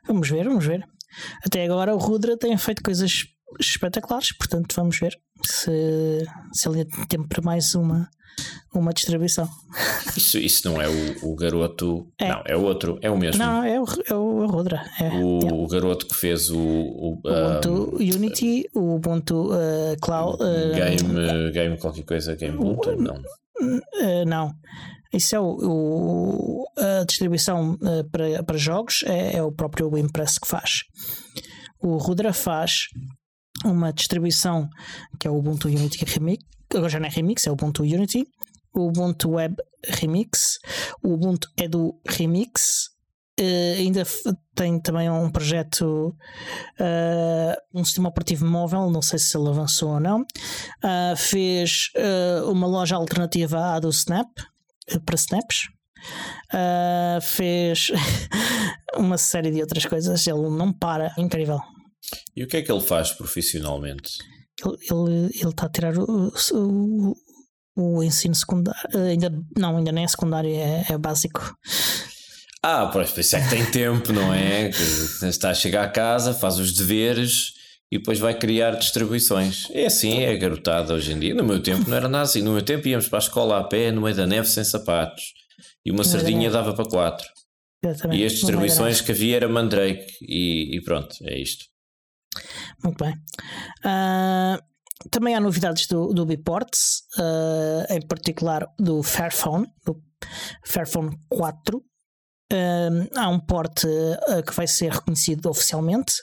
[0.06, 0.86] Vamos ver, vamos ver.
[1.44, 3.24] Até agora o Rudra tem feito coisas
[3.60, 8.08] espetaculares, portanto vamos ver se, se ele tem tempo para mais uma,
[8.74, 9.48] uma distribuição.
[10.16, 12.06] Isso, isso não é o, o garoto.
[12.18, 12.28] É.
[12.28, 13.42] Não, é outro, é o mesmo.
[13.42, 14.84] Não, é o, é o, é o Rudra.
[15.00, 15.52] É, o, é.
[15.52, 20.38] o garoto que fez o, o, Ubuntu Unity, o Ubuntu eh, Cloud.
[20.42, 23.16] eh, game, game qualquer coisa, Game Ubuntu, não.
[24.00, 24.52] eh, não,
[25.12, 30.38] isso é o, o- a distribuição eh, para, para jogos, é, é o próprio Impress
[30.38, 30.82] que faz.
[31.80, 32.86] O Rudra faz
[33.66, 34.68] uma distribuição
[35.18, 38.26] que é o Ubuntu Unity Remix, agora já não é Remix, é o Ubuntu Unity,
[38.74, 40.58] o Ubuntu Web Remix,
[41.02, 42.90] o Ubuntu Edu Remix.
[43.38, 44.02] eh, ainda
[44.54, 46.16] tem também um projeto,
[46.78, 50.24] eh, um sistema operativo móvel, não sei se ele avançou ou não.
[50.82, 51.90] Ah, fez
[52.50, 54.28] uma loja alternativa à do Snap,
[55.04, 55.68] para Snaps.
[57.22, 57.90] Fez
[58.96, 60.26] uma série de outras coisas.
[60.26, 61.60] Ele não para, incrível.
[62.36, 64.18] E o que é que ele faz profissionalmente?
[64.64, 67.14] Ele ele- está a tirar o, o,
[67.76, 68.80] o ensino secundário.
[68.94, 71.56] ah, Ainda, não, ainda nem é secundário, é, é básico.
[72.62, 74.70] Ah, pois, por isso é que tem tempo, não é?
[74.70, 77.52] Está a chegar a casa, faz os deveres
[77.92, 79.68] e depois vai criar distribuições.
[79.70, 81.34] É assim, é garotada hoje em dia.
[81.34, 82.42] No meu tempo não era nada assim.
[82.42, 85.22] No meu tempo íamos para a escola a pé, no meio da neve, sem sapatos.
[85.84, 87.26] E uma sardinha dava para quatro.
[88.12, 90.04] E as distribuições que havia era Mandrake.
[90.22, 91.66] E, e pronto, é isto.
[92.82, 93.14] Muito bem.
[93.84, 94.58] Ah,
[95.10, 100.00] também há novidades do, do Biports, ah, em particular do Fairphone, do
[100.64, 101.82] Fairphone 4.
[102.52, 103.86] Ah, há um porte
[104.28, 106.14] ah, que vai ser reconhecido oficialmente.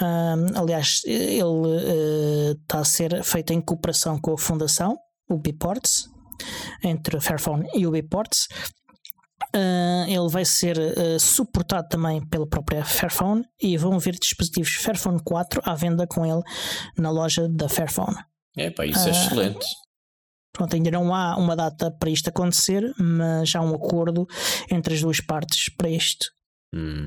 [0.00, 4.96] Ah, aliás, ele está a ser feito em cooperação com a Fundação,
[5.28, 6.08] o Biports,
[6.82, 8.48] entre o Fairphone e o Biports.
[9.54, 15.20] Uh, ele vai ser uh, suportado também pela própria Fairphone e vão ver dispositivos Fairphone
[15.24, 16.42] 4 à venda com ele
[16.96, 18.16] na loja da Fairphone.
[18.56, 19.14] É pá, isso é Ah.
[19.14, 19.66] excelente.
[20.52, 24.24] Pronto, ainda não há uma data para isto acontecer, mas há um acordo
[24.70, 26.26] entre as duas partes para isto.
[26.72, 27.06] Hum.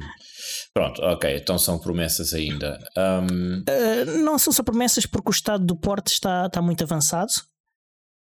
[0.74, 2.78] Pronto, ok, então são promessas ainda.
[2.98, 7.32] Uh, não são só promessas porque o estado do porte está, está muito avançado.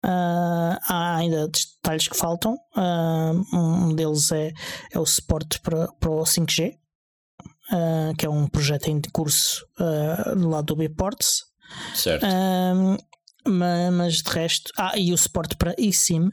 [0.06, 2.54] Uh, há ainda detalhes que faltam.
[2.76, 4.52] Uh, um deles é,
[4.92, 6.74] é o suporte para, para o 5G,
[7.72, 9.66] uh, que é um projeto em curso
[10.36, 11.42] do lado do Biports.
[11.94, 12.24] certo.
[12.24, 12.96] Um,
[13.50, 16.30] ma- mas de resto, ah, e o suporte para eSIM,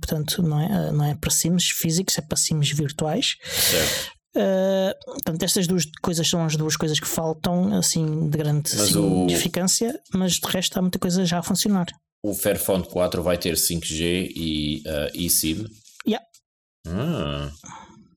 [0.00, 3.36] portanto, não é, não é para SIMs físicos, é para SIMs virtuais.
[3.44, 4.10] certo.
[4.34, 8.96] Uh, portanto, estas duas coisas são as duas coisas que faltam, assim, de grande Mas
[8.96, 11.86] o- significância, mas de resto há muita coisa já a funcionar.
[12.24, 15.66] O Fairphone 4 vai ter 5G e uh, eSIM.
[16.06, 16.24] Yeah.
[16.86, 17.50] Ah,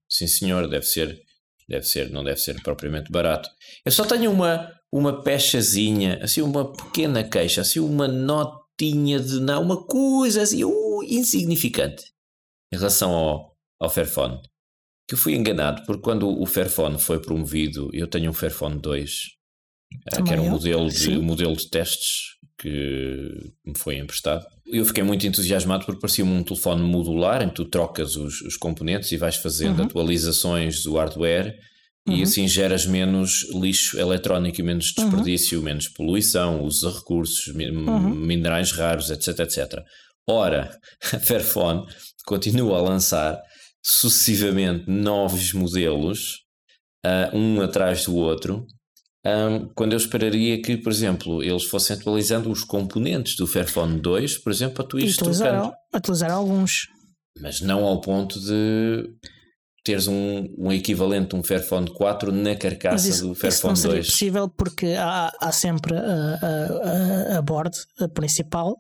[0.08, 1.20] sim, senhor, deve ser,
[1.68, 3.50] deve ser, não deve ser propriamente barato.
[3.84, 9.64] Eu só tenho uma, uma pechazinha, assim, uma pequena queixa, assim, uma notinha de não,
[9.64, 12.06] uma coisa assim, uh, insignificante
[12.72, 14.40] em relação ao, ao Fairphone.
[15.08, 19.36] Que eu fui enganado, porque quando o Fairphone foi promovido, eu tenho um Fairphone 2,
[20.14, 24.46] ah, que era um Também modelo de, um modelo de testes que me foi emprestado.
[24.66, 28.56] Eu fiquei muito entusiasmado porque parecia-me um telefone modular em que tu trocas os, os
[28.58, 29.86] componentes e vais fazendo Uhum.
[29.86, 31.54] atualizações do hardware
[32.08, 32.24] e Uhum.
[32.24, 35.04] assim geras menos lixo eletrónico e menos Uhum.
[35.10, 38.16] desperdício, menos poluição, uso de recursos, Uhum.
[38.16, 39.84] minerais raros, etc, etc.
[40.28, 40.78] Ora,
[41.14, 41.86] a Fairphone
[42.26, 43.40] continua a lançar
[43.84, 46.40] sucessivamente novos modelos,
[47.06, 48.66] ah, um atrás do outro,
[49.26, 54.38] um, quando eu esperaria que, por exemplo, eles fossem atualizando os componentes do Fairphone 2,
[54.38, 55.74] por exemplo, para tu ires trocando.
[55.92, 56.88] Atualizar alguns.
[57.42, 59.10] Mas não ao ponto de
[59.84, 63.94] teres um, um equivalente de um Fairphone 4 na carcaça isso, do Fairphone isso não
[63.94, 64.06] 2.
[64.06, 68.78] É possível porque há, há sempre a, a, a, a board a principal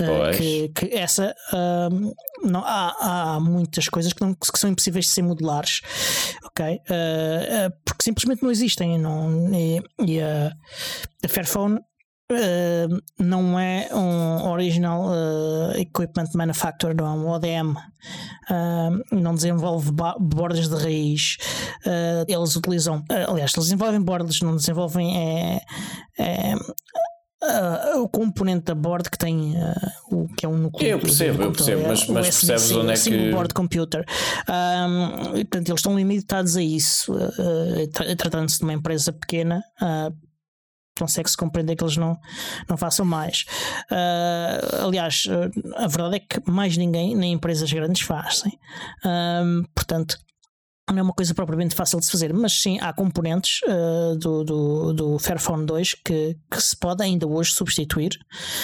[0.00, 5.06] Uh, que, que, essa uh, não, há, há muitas coisas que, não, que são impossíveis
[5.06, 5.80] de ser modulares,
[6.44, 6.76] ok?
[6.76, 8.98] Uh, porque simplesmente não existem.
[8.98, 10.52] Não, e, e a
[11.28, 11.80] Fairphone
[12.32, 19.90] Uh, não é um Original uh, Equipment Manufacturer, não é um ODM, uh, não desenvolve
[20.18, 21.36] bordas de raiz.
[22.26, 25.60] eles utilizam, aliás, eles desenvolvem bordas, não desenvolvem é,
[26.18, 26.54] é
[27.44, 29.74] Uh, o componente da board que tem uh,
[30.10, 30.88] o que é um núcleo.
[30.88, 33.30] Eu percebo, eu percebo, é mas, mas percebes onde é que.
[33.30, 34.04] board computer.
[34.48, 37.12] Um, portanto, eles estão limitados a isso.
[37.12, 39.62] Uh, Tratando-se de uma empresa pequena,
[40.98, 42.18] consegue-se compreender que eles não,
[42.68, 43.44] não façam mais.
[43.90, 45.26] Uh, aliás,
[45.76, 48.52] a verdade é que mais ninguém, nem empresas grandes, fazem.
[49.04, 50.16] Uh, portanto,
[50.92, 54.44] não é uma coisa propriamente fácil de se fazer, mas sim há componentes uh, do,
[54.44, 58.18] do, do Fairphone 2 que, que se pode ainda hoje substituir,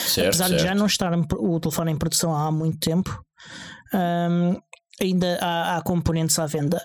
[0.07, 0.61] certo, apesar certo.
[0.61, 3.23] de já não estar o telefone em produção há muito tempo.
[3.93, 4.61] Um,
[5.01, 6.77] ainda há, há, componentes à venda.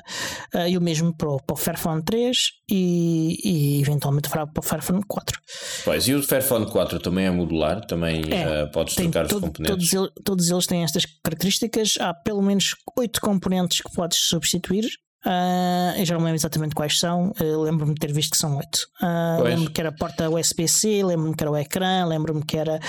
[0.54, 2.38] Uh, e o mesmo para o, para o Fairphone 3
[2.72, 5.40] e, e eventualmente para o Fairphone 4.
[5.84, 9.50] Pois, e o Fairphone 4 também é modular, também é, uh, podes trocar todo, os
[9.50, 9.92] componentes.
[9.92, 11.96] Todos, todos eles têm estas características.
[12.00, 14.86] Há pelo menos 8 componentes que podes substituir
[15.26, 18.58] Uh, eu já não lembro exatamente quais são, uh, lembro-me de ter visto que são
[18.58, 18.88] oito.
[19.02, 22.80] Uh, lembro-me que era a porta USB-C, lembro-me que era o ecrã, lembro-me que era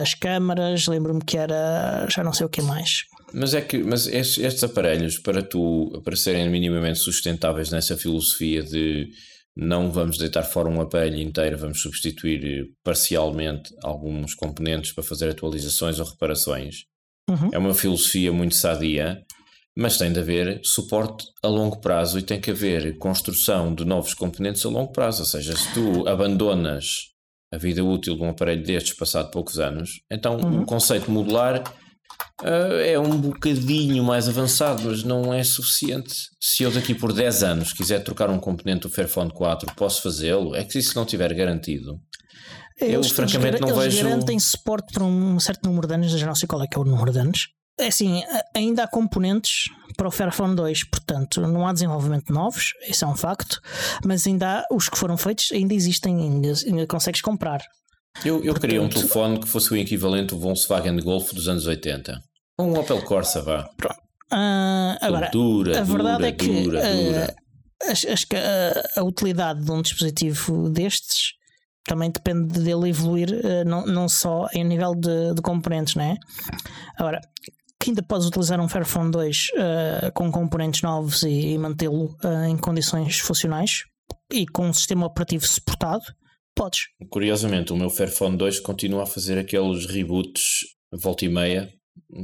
[0.00, 3.04] as câmaras, lembro-me que era já não sei o que mais.
[3.34, 8.62] Mas é que mas estes, estes aparelhos, para tu para serem minimamente sustentáveis nessa filosofia
[8.62, 9.10] de
[9.54, 15.98] não vamos deitar fora um aparelho inteiro, vamos substituir parcialmente alguns componentes para fazer atualizações
[15.98, 16.84] ou reparações.
[17.28, 17.50] Uhum.
[17.52, 19.22] É uma filosofia muito sadia
[19.78, 24.12] mas tem de haver suporte a longo prazo e tem que haver construção de novos
[24.12, 25.20] componentes a longo prazo.
[25.20, 27.12] Ou seja, se tu abandonas
[27.54, 30.62] a vida útil de um aparelho destes passado poucos anos, então uhum.
[30.62, 31.62] o conceito modular
[32.42, 36.12] uh, é um bocadinho mais avançado, mas não é suficiente.
[36.40, 40.56] Se eu daqui por 10 anos quiser trocar um componente do Fairphone 4, posso fazê-lo?
[40.56, 42.00] É que se isso não estiver garantido.
[42.80, 43.98] Eles, eu francamente não eles vejo.
[43.98, 46.76] Eles garantem suporte para um certo número de anos, já não sei qual é que
[46.76, 47.57] é o número de anos.
[47.78, 48.22] É assim,
[48.54, 49.64] ainda há componentes
[49.96, 53.60] para o Fairphone 2, portanto, não há desenvolvimento novos, isso é um facto,
[54.04, 57.60] mas ainda há, os que foram feitos ainda existem, ainda, ainda consegues comprar.
[58.24, 61.66] Eu, eu portanto, queria um telefone que fosse o equivalente do Volkswagen Golf dos anos
[61.66, 62.20] 80.
[62.58, 63.68] Um Opel Corsa, vá.
[63.76, 64.08] Pronto.
[64.32, 67.34] Uh, agora, dura, a verdade dura, é que dura, dura.
[67.82, 71.32] Uh, acho, que a, a, utilidade de um dispositivo destes
[71.84, 76.16] também depende dele evoluir, uh, não, não só em nível de, de componentes, não é?
[76.98, 77.20] Agora,
[77.80, 82.44] que ainda podes utilizar um Fairphone 2 uh, com componentes novos e, e mantê-lo uh,
[82.48, 83.84] em condições funcionais
[84.32, 86.02] e com um sistema operativo suportado,
[86.54, 86.88] podes.
[87.08, 91.72] Curiosamente, o meu Fairphone 2 continua a fazer aqueles reboots volta e meia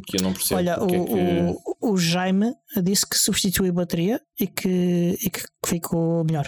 [0.06, 0.58] que eu não percebo.
[0.58, 0.96] Olha, o, é que...
[1.80, 6.46] o, o, Jaime disse que substituiu a bateria e que, e que ficou melhor.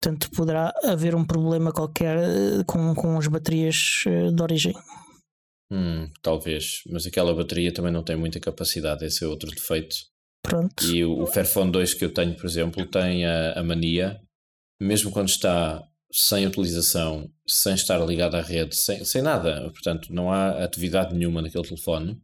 [0.00, 4.04] Portanto, poderá haver um problema qualquer eh, com, com as baterias
[4.34, 4.74] de origem.
[5.70, 9.96] Hum, talvez, mas aquela bateria também não tem muita capacidade, esse é outro defeito.
[10.42, 10.84] Pronto.
[10.84, 14.20] E o, o Fairphone 2 que eu tenho, por exemplo, tem a, a mania,
[14.80, 20.30] mesmo quando está sem utilização, sem estar ligado à rede, sem, sem nada, portanto, não
[20.30, 22.20] há atividade nenhuma naquele telefone,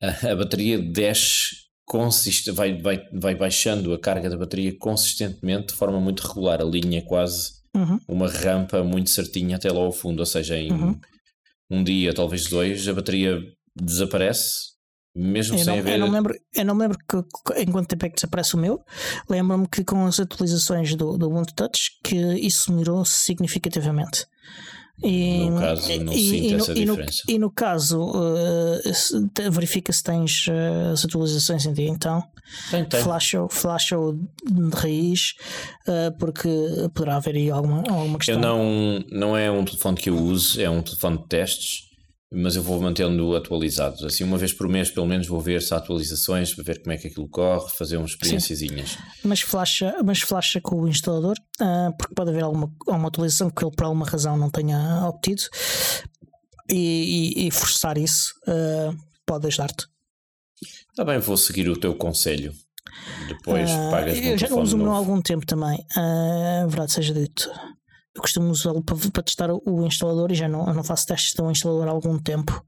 [0.00, 5.74] a, a bateria desce, consiste, vai, vai, vai baixando a carga da bateria consistentemente, de
[5.74, 6.60] forma muito regular.
[6.60, 7.98] A linha é quase uhum.
[8.06, 10.70] uma rampa muito certinha até lá ao fundo, ou seja, em.
[10.70, 11.00] Uhum
[11.72, 13.40] um dia, talvez dois, a bateria
[13.74, 14.72] desaparece,
[15.16, 15.92] mesmo eu sem não, haver.
[15.94, 17.16] Eu não, lembro, eu não lembro que,
[17.60, 18.84] em quanto tempo é que desaparece o meu.
[19.28, 24.26] Lembro-me que com as atualizações do, do Ubuntu Touch que isso melhorou significativamente.
[25.02, 27.22] E, no caso, não e, e, essa e diferença.
[27.26, 32.22] No, e no caso, uh, verifica se tens uh, as atualizações em dia, então.
[32.70, 33.02] Tem, tem.
[33.02, 33.96] Flasha, flasha
[34.44, 35.34] de raiz,
[35.88, 36.48] uh, porque
[36.94, 38.34] poderá haver aí alguma, alguma questão.
[38.34, 41.91] Eu não, não é um telefone que eu uso, é um telefone de testes
[42.32, 44.02] mas eu vou mantendo atualizados.
[44.04, 46.92] Assim, uma vez por mês, pelo menos, vou ver se há atualizações, para ver como
[46.92, 48.96] é que aquilo corre, fazer umas experiênciazinhas.
[49.22, 53.64] Mas flasha, mas flasha com o instalador, uh, porque pode haver alguma, alguma atualização que
[53.64, 55.42] ele, por alguma razão, não tenha obtido,
[56.70, 59.86] e, e, e forçar isso uh, pode ajudar-te.
[60.90, 62.54] Está bem, vou seguir o teu conselho.
[63.28, 67.50] Depois Ah, pagas eu já uso há algum tempo também, ah, verdade seja dito.
[68.14, 71.50] Eu costumo usá-lo para, para testar o, instalador e já não, não faço testes do
[71.50, 72.64] instalador há algum tempo.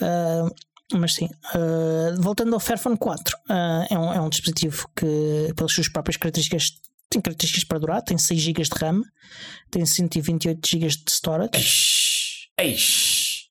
[0.00, 0.48] Ah,
[0.94, 5.72] mas sim, ah, voltando ao Fairphone 4, ah, é, um, é um dispositivo que, pelas
[5.72, 6.72] suas próprias características,
[7.10, 9.02] tem características para durar: tem 6 GB de RAM,
[9.70, 11.50] tem 128 GB de storage.
[11.54, 13.48] Eish, eish.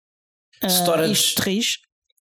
[0.67, 1.11] Storage.
[1.13, 1.77] Isto de raiz,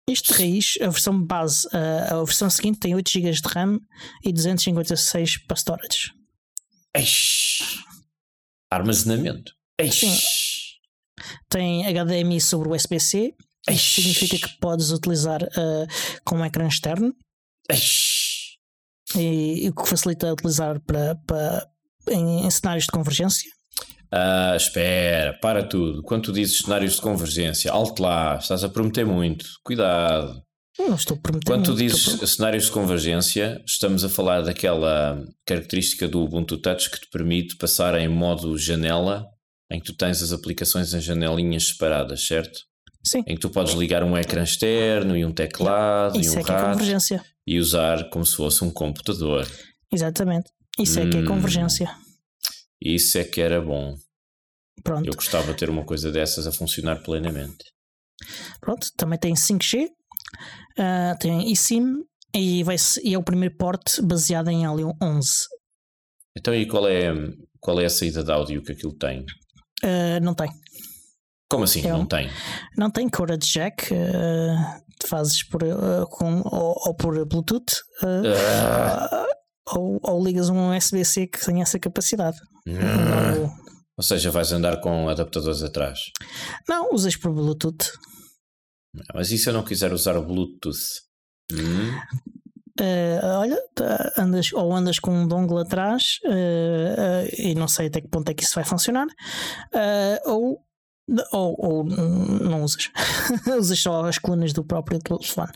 [0.08, 3.80] isto de raiz, a versão base, ah, a versão seguinte tem 8 GB de RAM
[4.24, 6.12] e 256 para storage.
[6.96, 7.84] Eish.
[8.72, 9.54] Armazenamento.
[9.80, 10.78] Eish.
[11.50, 13.34] Tem HDMI sobre USB-C.
[13.70, 13.96] Eish.
[13.96, 15.88] significa que podes utilizar ah,
[16.24, 17.14] com um ecrã externo
[17.70, 18.58] Eish.
[19.16, 21.68] e, e o que facilita utilizar para, para-
[22.10, 23.50] em, em cenários de convergência.
[24.12, 26.02] Ah, espera, para tudo.
[26.04, 29.46] Quando tu dizes cenários de convergência, alto lá, estás a prometer muito.
[29.64, 30.42] Cuidado.
[30.80, 31.46] Não estou a prometer.
[31.46, 37.00] Quando tu dizes cenários de convergência, estamos a falar daquela característica do Ubuntu Touch que
[37.02, 39.26] te permite passar em modo janela,
[39.72, 42.60] em que tu tens as aplicações em janelinhas separadas, certo?
[43.06, 46.40] Sim, Em que tu podes ligar um ecrã externo e um teclado e isso um
[46.40, 47.26] é que é rato convergência.
[47.46, 49.48] e usar como se fosse um computador.
[49.92, 50.50] Exatamente.
[50.78, 51.26] Isso é que é Hum.
[51.26, 51.90] convergência.
[52.82, 53.96] Isso é que era bom.
[54.84, 55.08] Pronto.
[55.08, 57.64] Eu gostava de ter uma coisa dessas a funcionar plenamente.
[58.60, 59.88] Pronto, também tem 5G,
[60.78, 65.30] ah, tem eSIM e, vai e é o primeiro porte baseado em Helium 11.
[66.38, 67.12] Então, e qual é,
[67.60, 69.26] qual é a saída de áudio que aquilo tem?
[69.84, 70.50] Ah, não tem.
[71.50, 71.86] Como assim?
[71.86, 72.30] É Não tem?
[72.78, 77.74] Não tem Cora Jack, ah, fazes por, ah, com, ou, ou por Bluetooth,
[79.76, 82.38] ou, ou ligas um USB-C que tenha essa capacidade.
[83.98, 86.00] Ou seja, vais andar com adaptadores atrás.
[86.70, 87.92] não, usas por Bluetooth.
[89.14, 90.78] Mas e se eu não quiser usar o Bluetooth?
[91.54, 91.92] Hum?
[92.80, 97.88] Ah, olha, tá, andas, ou andas com um dongle atrás ah, ah, e não sei
[97.88, 99.08] até que ponto é que isso vai funcionar,
[100.26, 100.60] ou,
[101.32, 102.90] ou, ou não usas.
[103.58, 105.52] usas só as colunas do próprio telefone.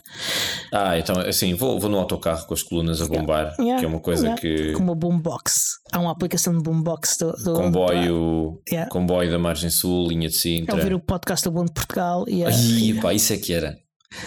[0.72, 3.88] Ah, então assim, vou, vou no autocarro com as colunas a bombar, Yeah, que é
[3.88, 4.40] uma coisa yeah.
[4.40, 4.72] que.
[4.72, 5.78] Como o Boombox.
[5.92, 8.90] Há uma aplicação de Boombox do, do Comboio, Yeah.
[8.90, 10.74] comboio da Margem Sul, linha de É Sintra.
[10.76, 13.76] ouvir o podcast do Bom de Portugal e, a- Ai, pá, isso é que era.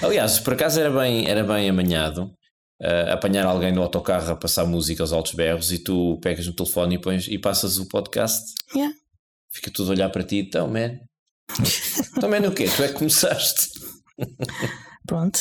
[0.02, 2.32] Aliás, por acaso era bem, era bem amanhado
[2.82, 6.54] uh, apanhar alguém no autocarro a passar música aos altos berros e tu pegas no
[6.54, 8.44] telefone e, pões, e passas o podcast.
[8.76, 8.94] Yeah.
[9.52, 11.00] Fica tudo a olhar para ti, então, man.
[12.18, 12.66] Então, man, o quê?
[12.68, 13.70] Tu é que começaste.
[15.08, 15.40] Pronto.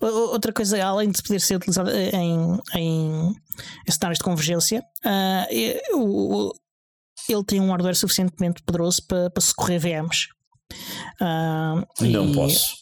[0.00, 3.34] Outra coisa, além de poder ser utilizado em, em,
[3.86, 4.82] em cenários de convergência,
[5.94, 6.52] o-
[7.28, 10.28] ele tem um hardware suficientemente poderoso para, para socorrer VMs.
[11.20, 12.76] Ah, Não e- posso.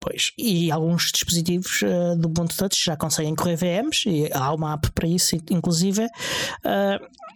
[0.00, 4.74] Pois, e alguns dispositivos ah, do Ubuntu Touch já conseguem correr VMs e há uma
[4.74, 6.06] app para isso, inclusive.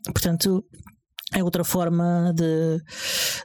[0.07, 0.65] Portanto,
[1.35, 2.79] é outra forma de,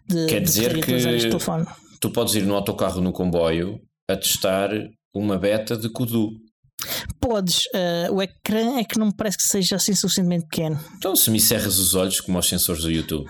[0.08, 1.66] de, Quer de dizer poder que- este telefone.
[2.00, 3.80] Tu podes ir no autocarro no comboio
[4.10, 4.70] a testar
[5.14, 6.30] uma beta de Kudu.
[7.20, 10.80] Podes, ah, o ecrã é que não me parece que seja assim suficientemente pequeno.
[10.98, 13.26] Então, se me cerras os olhos, como aos sensores do YouTube.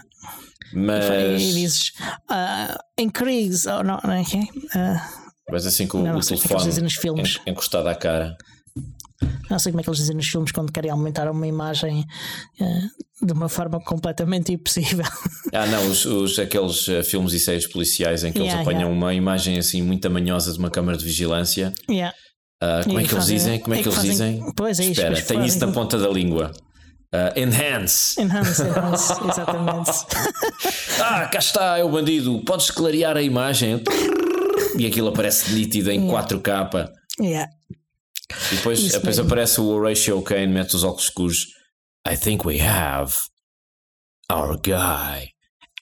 [0.73, 1.91] E Mas, dizes
[2.29, 4.23] ah, increase, oh, não, não é?
[4.75, 5.09] Ah,
[5.49, 8.35] mas assim com não, o não como é telefone encostado à cara.
[9.49, 12.05] Não sei como é que eles dizem nos filmes quando querem aumentar uma imagem
[12.61, 12.65] ah,
[13.25, 15.05] de uma forma completamente impossível.
[15.53, 18.89] Ah, não, os, os- aqueles eh, filmes e séries policiais em que Yeah, eles apanham
[18.89, 18.97] yeah.
[19.05, 21.73] uma imagem assim muito manhosa de uma câmara de vigilância.
[21.89, 22.13] Yeah.
[22.61, 23.59] Ah, como E é que eles fazem- dizem?
[23.61, 24.53] Como é que, eles fazem- dizem?
[24.57, 24.91] Pois é isso.
[25.01, 26.51] Espera, tem isso na ponta da língua.
[27.13, 28.21] Ah, enhance.
[28.21, 29.91] Enhance, enhance, exatamente.
[31.01, 32.41] Ah, cá está, é o bandido.
[32.45, 33.81] Podes clarear a imagem.
[34.77, 36.89] E aquilo aparece nítido em 4K.
[37.19, 37.49] Yeah.
[38.51, 39.25] E depois, Isso depois mesmo.
[39.25, 41.47] aparece o Horatio Kane, mete os óculos escuros.
[42.07, 43.13] I think we have
[44.31, 45.31] our guy.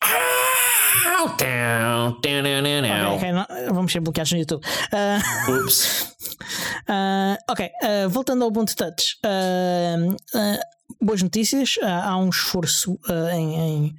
[0.03, 3.15] Ow, down, down, down, down, down.
[3.15, 4.63] Ok, ok, não- vamos ser bloqueados no YouTube.
[4.91, 5.19] Ah,
[5.49, 6.15] Ups.
[6.87, 9.17] ah, ok, ah, voltando ao Ubuntu Touch.
[9.23, 9.95] Ah,
[10.35, 10.59] ah,
[11.01, 11.75] boas notícias.
[11.81, 12.99] Há um esforço
[13.33, 13.95] em,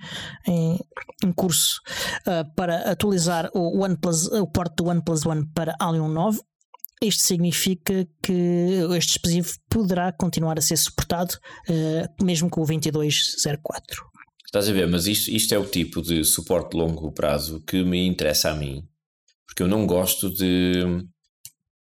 [0.46, 0.78] em,
[1.24, 1.80] em, curso
[2.54, 6.38] para atualizar o, OnePlus, o porte do OnePlus One para Alien 9.
[7.02, 8.32] Isto significa que
[8.96, 11.34] este dispositivo poderá continuar a ser suportado
[11.68, 14.16] ah, mesmo com o 2204.
[14.46, 17.82] Estás a ver, mas isto, isto é o tipo de suporte de longo prazo que
[17.82, 18.82] me interessa a mim.
[19.46, 21.04] Porque eu não gosto de.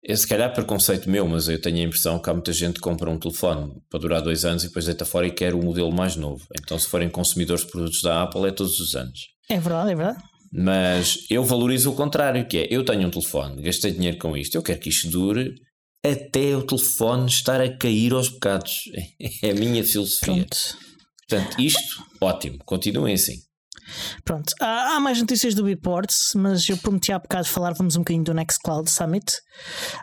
[0.03, 2.81] É se calhar preconceito meu, mas eu tenho a impressão que há muita gente que
[2.81, 5.91] compra um telefone para durar dois anos e depois deita fora e quer o modelo
[5.91, 6.45] mais novo.
[6.59, 9.19] Então, se forem consumidores de produtos da Apple, é todos os anos.
[9.49, 10.23] É verdade, é verdade.
[10.57, 14.55] Mas eu valorizo o contrário, que é eu tenho um telefone, gastei dinheiro com isto,
[14.55, 15.53] eu quero que isto dure
[16.01, 18.83] até o telefone estar a cair aos bocados.
[19.43, 20.33] É a minha filosofia.
[20.33, 20.57] Pronto.
[21.27, 23.39] Portanto, isto, ótimo, continuem assim.
[24.23, 28.23] Pronto, há, há, mais notícias do Reports, mas eu prometi há bocado falávamos um bocadinho
[28.23, 29.33] do Nextcloud Summit.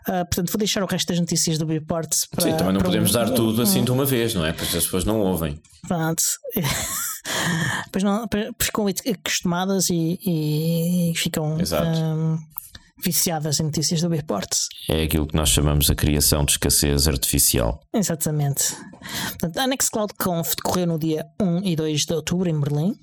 [0.09, 2.43] Uh, portanto, vou deixar o resto das notícias do Reports para.
[2.45, 4.53] Sim, também não podemos um, dar tudo assim de uma vez, não é?
[4.53, 5.61] Porque as pessoas não ouvem.
[5.87, 6.23] Pronto.
[7.93, 11.57] pois não, pois ficam acostumadas e, e ficam.
[11.57, 12.39] Um,
[13.05, 14.69] viciadas em notícias do Reports.
[14.89, 17.81] É aquilo que nós chamamos a criação de escassez artificial.
[17.93, 18.77] Exatamente.
[19.31, 22.95] Portanto, a Nextcloud Conf decorreu no dia 1 e 2 de outubro em Berlim.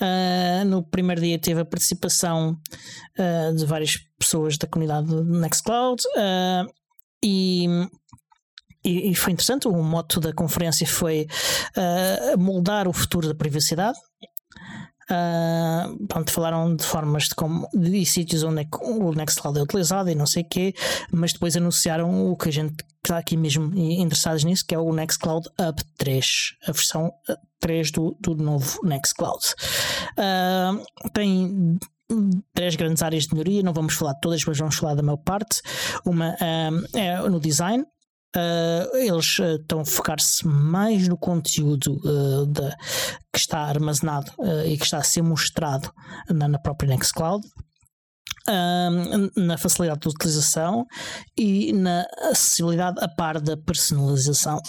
[0.00, 2.56] Uh, no primeiro dia teve a participação
[3.18, 6.66] uh, de várias pessoas da comunidade do Nextcloud uh,
[7.22, 7.66] e,
[8.82, 9.68] e, foi interessante.
[9.68, 11.26] O moto da conferência foi
[12.38, 13.98] moldar o futuro da privacidade.
[15.10, 20.08] Uh, pronto, falaram de formas de como de sítios onde é o Nextcloud é utilizado
[20.08, 20.74] e não sei o quê,
[21.10, 24.92] mas depois anunciaram o que a gente está aqui mesmo interessados nisso, que é o
[24.92, 26.26] Nextcloud Up 3,
[26.68, 27.12] a versão
[27.58, 29.44] 3 do, do novo Nextcloud.
[30.12, 31.78] Uh, tem
[32.54, 35.18] três grandes áreas de melhoria, não vamos falar de todas, mas vamos falar da maior
[35.18, 35.60] parte.
[36.04, 36.36] Uma
[36.94, 37.84] é no design,
[38.36, 42.70] Uh, eles uh, estão a focar-se mais no conteúdo uh, de,
[43.32, 44.30] que está armazenado
[44.66, 45.92] e que está a ser mostrado
[46.28, 47.44] na, na própria Nextcloud.
[49.36, 50.86] na facilidade de utilização
[51.36, 54.60] e na acessibilidade a par da personalização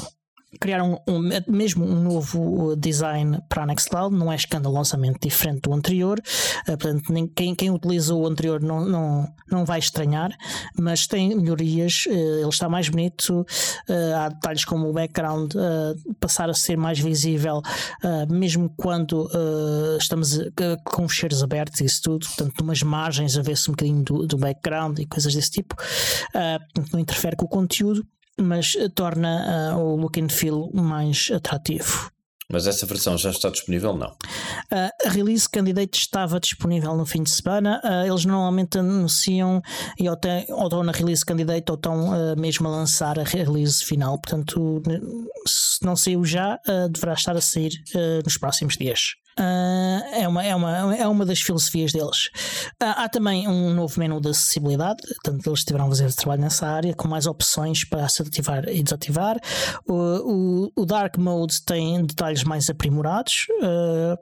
[0.60, 5.74] criaram um, mesmo um novo uh, design para a Nextcloud, não é escandalosamente diferente do
[5.74, 10.32] anterior, uh, portanto, nem, quem, quem utilizou o anterior não, não, não vai estranhar,
[10.78, 13.46] mas tem melhorias, uh, ele está mais bonito,
[14.18, 15.54] há detalhes como o background
[16.20, 17.62] passar a ser mais visível,
[18.30, 19.30] mesmo quando
[20.00, 20.40] estamos
[20.84, 24.28] com os cheiros abertos e isso tudo, portanto, umas margens a ver-se um bocadinho do,
[24.28, 25.76] do background e coisas desse tipo,
[26.92, 28.06] não interfere com o conteúdo
[28.42, 32.12] mas torna uh, o look and feel mais atrativo.
[32.52, 33.96] Mas essa versão já está disponível?
[33.96, 34.10] Não.
[34.10, 37.82] Uh, a release candidate estava disponível no fim de semana.
[37.84, 39.62] Uh, eles normalmente anunciam
[39.98, 43.24] e ou, tem, ou estão na release candidate ou estão uh, mesmo a lançar a
[43.24, 44.20] release final.
[44.20, 44.84] Portanto,
[45.48, 46.60] se não saiu já,
[46.92, 47.72] deverá estar a sair
[48.24, 49.16] nos próximos dias.
[49.40, 52.28] Uh, é, uma, é, uma, é uma das filosofias deles.
[52.82, 56.94] Uh, há também um novo menu de acessibilidade, portanto, eles tiveram fazer trabalho nessa área,
[56.94, 59.38] com mais opções para se ativar e desativar.
[59.88, 63.48] O, o, o Dark Mode tem detalhes mais aprimorados.
[63.62, 64.18] Uh,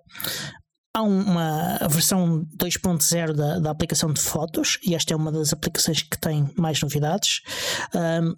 [0.95, 6.03] há uma versão 2.0 da, da aplicação de fotos, e esta é uma das aplicações
[6.03, 7.41] que tem mais novidades.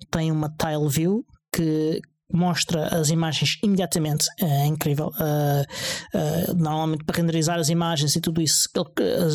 [0.09, 2.01] tem uma Tile View que,
[2.33, 4.25] mostra as imagens imediatamente.
[4.39, 5.07] É incrível.
[5.07, 8.69] Uh, uh, normalmente, para renderizar as imagens e tudo isso,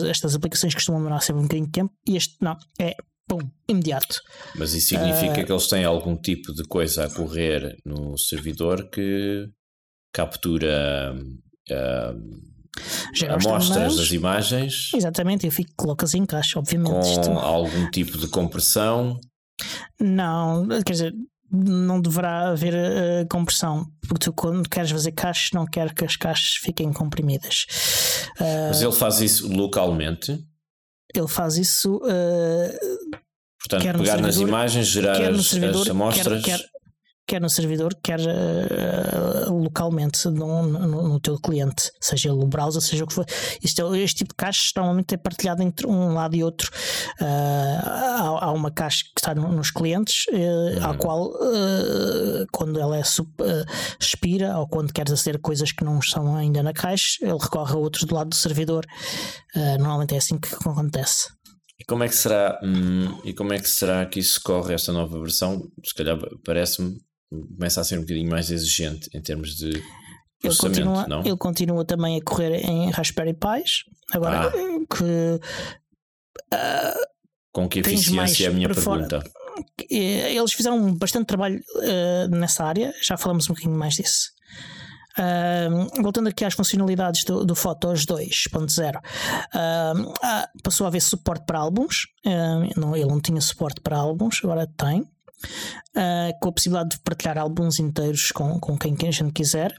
[0.08, 1.92] estas aplicações costumam demorar sempre um bocadinho de tempo.
[2.06, 2.94] E este não, é
[3.28, 4.20] pum, imediato.
[4.54, 8.88] Mas isso significa uh, que eles têm algum tipo de coisa a correr no servidor
[8.90, 9.48] que
[10.12, 11.14] captura.
[13.28, 16.92] amostras das imagens exatamente, e fico, colocas em caixa, obviamente.
[16.92, 17.30] Com isto.
[17.30, 19.18] algum tipo de compressão
[19.98, 21.14] não, quer dizer,
[21.50, 26.16] não deverá haver uh, compressão, porque tu, quando queres fazer caixas, não quer que as
[26.16, 27.66] caixas fiquem comprimidas.
[28.40, 30.44] Uh, Mas ele faz isso localmente?
[31.14, 31.96] Ele faz isso.
[31.96, 33.16] Uh,
[33.58, 36.44] Portanto, pegar nas imagens, gerar as, servidor, as amostras.
[36.44, 36.68] Quer, quer,
[37.26, 42.80] quer no servidor, quer uh, localmente no, no, no, teu cliente, seja ele o browser,
[42.80, 43.26] seja o que for.
[43.28, 46.70] É, este tipo de caixas normalmente é partilhado entre um lado e outro.
[47.20, 47.24] Uh,
[47.82, 51.32] há, há, uma caixa que está no, nos clientes, uh, à qual,
[52.52, 53.02] quando ela é
[54.00, 57.76] expira ou quando queres aceder coisas que não estão ainda na caixa, ele recorre a
[57.76, 58.86] outros do lado do servidor.
[59.54, 61.28] normalmente é assim que acontece.
[61.78, 64.92] E como é que será hum, e como é que será que isso corre esta
[64.92, 65.70] nova versão?
[65.84, 66.98] Se calhar parece-me
[67.30, 69.82] começa a ser um bocadinho mais exigente em termos de
[70.42, 71.20] ele continua, não?
[71.20, 73.84] ele continua também a correr em Raspberry Pis.
[74.12, 74.52] Agora ah.
[74.52, 75.40] que
[76.54, 77.06] uh,
[77.52, 79.22] com que eficiência é a minha pergunta?
[79.88, 84.36] Eles fizeram bastante trabalho uh, nessa área, já falamos um bocadinho mais disso.
[85.18, 91.58] Uh, voltando aqui às funcionalidades do, do Photos 2.0, uh, passou a haver suporte para
[91.58, 92.04] álbuns.
[92.26, 95.08] Uh, não, ele não tinha suporte para álbuns, agora tem.
[95.96, 99.74] Uh, com a possibilidade de partilhar álbuns inteiros com, com quem, quem a gente quiser.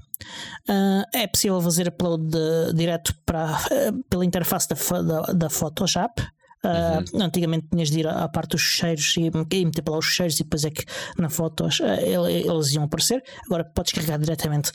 [0.70, 6.26] Uh, é possível fazer upload de, direto para, uh, pela interface da, da, da Photoshop.
[6.64, 7.22] Uhum.
[7.22, 10.06] Antigamente tinhas de ir à, à parte dos cheiros e, e, meter para lá os
[10.06, 10.84] cheiros e depois é que
[11.18, 13.24] na fotos eles iam aparecer.
[13.46, 14.72] Agora podes carregar diretamente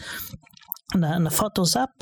[0.94, 1.92] na, na Photos app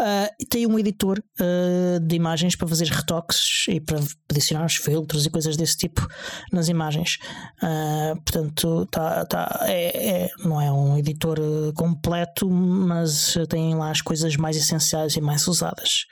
[0.00, 5.26] uh, tem um editor uh, de imagens para fazer retoques e para adicionar os filtros
[5.26, 6.06] e coisas desse tipo
[6.52, 7.18] nas imagens.
[7.62, 11.38] Uh, portanto, tá, tá, é, é, não é um editor
[11.74, 16.06] completo, mas tem lá as coisas mais essenciais e mais usadas,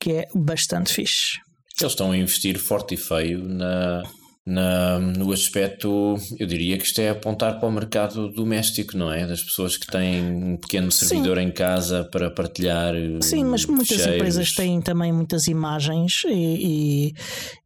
[0.00, 1.38] que é bastante fixe.
[1.80, 4.02] Eles estão a investir forte e feio na,
[4.44, 9.24] na, no aspecto, eu diria que isto é apontar para o mercado doméstico, não é?
[9.24, 11.44] Das pessoas que têm um pequeno servidor Sim.
[11.44, 12.92] em casa para partilhar.
[13.20, 14.16] Sim, mas muitas cheiros.
[14.16, 17.12] empresas têm também muitas imagens e,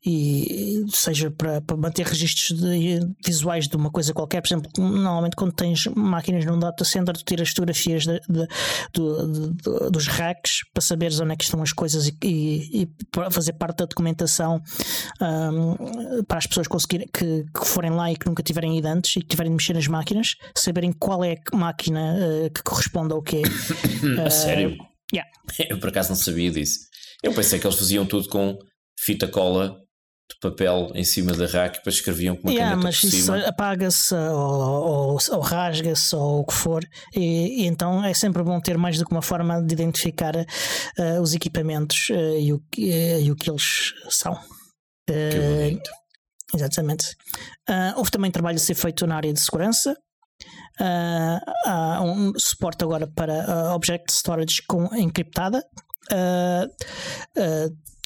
[0.05, 4.71] e, e seja para, para manter registros de, visuais de uma coisa qualquer, por exemplo,
[4.77, 8.47] normalmente quando tens máquinas num data center, tu tiras fotografias de, de,
[8.95, 13.55] de, dos racks para saberes onde é que estão as coisas e, e para fazer
[13.55, 14.61] parte da documentação
[15.23, 18.89] um, para as pessoas pessoas conseguirem que, que, forem lá e que nunca tiverem ido
[18.89, 22.63] antes e que tiverem de mexer nas máquinas, saberem qual é a máquina uh, que
[22.63, 23.43] corresponde ao quê.
[24.25, 24.77] a sério?
[25.13, 25.31] Yeah.
[25.71, 26.81] Eu por acaso não sabia disso.
[27.23, 28.59] Eu pensei que eles faziam tudo com
[28.99, 29.77] fita cola
[30.29, 33.33] de papel em cima da rack para escreviam com uma yeah, caneta mas por isso
[33.33, 36.83] apaga-se ou, ou, ou rasga-se ou o que for
[37.15, 41.21] e, e, então é sempre bom ter mais do que uma forma de identificar uh,
[41.23, 44.37] os equipamentos uh, e, o, e o que eles são.
[45.07, 45.91] Que bonito.
[46.55, 47.17] Exatamente.
[47.69, 49.97] Uh, houve também trabalho a ser feito na área de segurança.
[50.81, 55.65] Uh, há um suporte agora para uh, Object Storage com encriptada.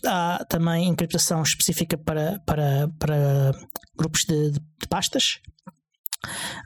[0.07, 3.53] há também encriptação específica para, para, para
[3.97, 5.41] grupos de, de pastas.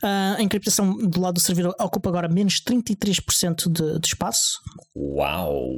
[0.02, 4.60] Uh, a encriptação do lado do servidor ocupa agora menos 33% de, de espaço.
[4.96, 5.76] Uau!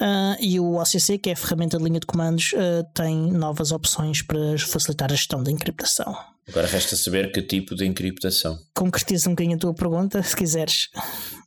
[0.00, 3.72] Uh, e o OCC, que é a ferramenta de linha de comandos, uh, tem novas
[3.72, 6.16] opções para facilitar a gestão da encriptação.
[6.48, 8.56] Agora resta saber que tipo de encriptação.
[8.74, 10.88] Concretiza um bocadinho a tua pergunta, se quiseres.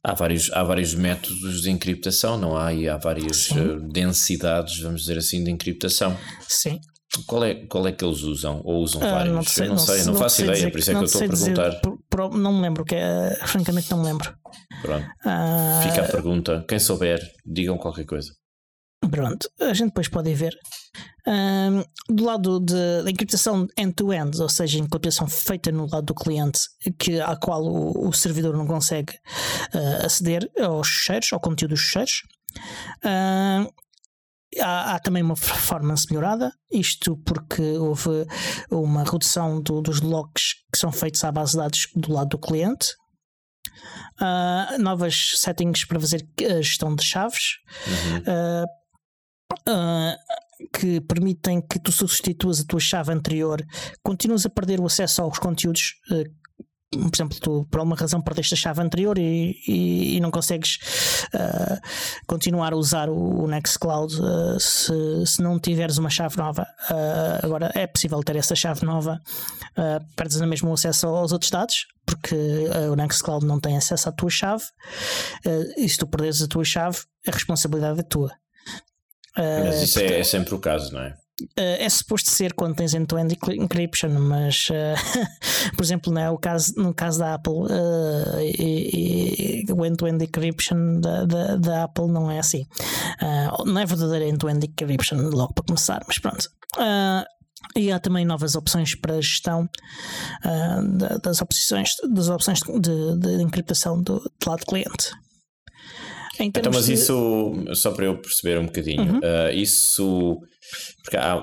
[0.04, 2.74] Há vários, há vários métodos de encriptação, não há?
[2.74, 3.48] E há várias
[3.92, 6.18] densidades, vamos dizer assim, de encriptação.
[6.48, 6.82] Sim.
[7.26, 8.62] Qual é, qual é que eles usam?
[8.64, 9.34] Ou usam ah, vários?
[9.34, 11.06] Não sei, eu não, não sei, não, não faço ideia, por isso é que eu
[11.06, 11.70] estou a perguntar.
[11.70, 14.34] Dizer, por, não me lembro, que é, francamente não me lembro.
[14.82, 15.08] Pronto.
[15.26, 16.66] Ah, Fica a pergunta.
[16.68, 18.32] Quem souber, digam qualquer coisa.
[19.10, 20.56] Pronto, a gente depois pode ver.
[21.26, 21.84] Um,
[22.14, 26.60] do lado da encriptação end-to-end, ou seja, encriptação feita no lado do cliente,
[26.98, 29.14] que, à qual o, o servidor não consegue
[29.74, 32.24] uh, aceder aos cheiros, ao conteúdo dos cheiros.
[33.04, 33.72] Uh,
[34.60, 38.26] Há, há, também uma performance melhorada, isto porque houve
[38.72, 42.40] uma redução do, dos locks que são feitos à base de dados do lado do
[42.40, 42.88] cliente.
[44.20, 48.18] Uh, novas settings para fazer a gestão de chaves uhum.
[48.28, 48.66] uh,
[49.72, 53.64] uh, que permitem que tu substituas a tua chave anterior,
[54.04, 55.94] continuas a perder o acesso aos conteúdos
[56.92, 60.80] por exemplo, tu por alguma razão perdeste a chave anterior e, e, e não consegues
[61.34, 61.80] uh,
[62.26, 64.92] continuar a usar o, o Nextcloud uh, se,
[65.26, 66.66] se não tiveres uma chave nova.
[66.90, 69.20] Uh, agora é possível ter essa chave nova,
[70.16, 72.36] perdes na mesma acesso aos outros dados, porque
[72.92, 74.64] o Nextcloud não tem acesso à tua chave,
[75.78, 78.32] e se tu perderes a tua chave, a responsabilidade é tua.
[79.38, 81.14] Mas isso é, é sempre o caso, não é?
[81.42, 86.38] Uh, é suposto ser quando tens end-to-end encryption, mas uh, por exemplo, não é o
[86.38, 92.08] caso, no caso da Apple, uh, e, e, o end-to-end encryption da, da, da, Apple
[92.08, 92.66] não é assim.
[93.66, 96.50] não é verdadeiro end-to-end encryption logo para começar, mas pronto.
[97.76, 99.70] e há também novas opções para gestão
[101.22, 105.12] das opções, das opções de, de encriptação do, do lado cliente.
[106.40, 106.94] Então, mas de...
[106.94, 109.20] isso, só para eu perceber um bocadinho, uhum.
[109.20, 110.40] uh, isso.
[111.04, 111.42] Porque há,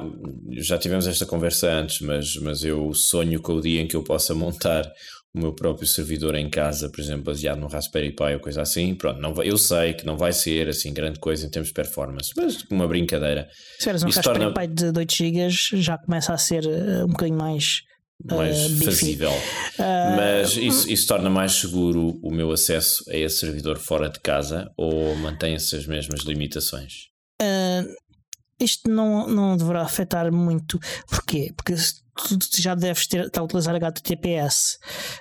[0.59, 4.03] já tivemos esta conversa antes, mas, mas eu sonho com o dia em que eu
[4.03, 4.91] possa montar
[5.35, 8.95] o meu próprio servidor em casa, por exemplo, baseado no Raspberry Pi ou coisa assim.
[8.95, 12.33] Pronto, não, eu sei que não vai ser assim grande coisa em termos de performance,
[12.35, 13.47] mas uma brincadeira.
[13.79, 14.55] Se eres um Raspberry torna...
[14.55, 17.83] Pi de 2 GB, já começa a ser eh, um bocadinho mais
[18.25, 19.31] mais uh, fazível.
[19.31, 24.19] Uh, Mas isso, isso torna mais seguro o meu acesso a esse servidor fora de
[24.21, 27.09] casa ou mantém-se as mesmas limitações?
[27.43, 27.85] Uh,
[28.59, 30.79] isto não, não deverá afetar muito.
[31.09, 31.53] Porquê?
[31.57, 31.75] Porque
[32.17, 34.79] tu já deves ter, estar a utilizar HTTPS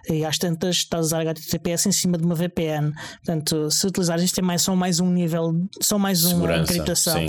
[0.09, 2.93] e às tantas estás a usar HTTPS em cima de uma VPN.
[3.17, 7.19] Portanto, se utilizares isto é mais, só mais um nível, só mais uma encriptação.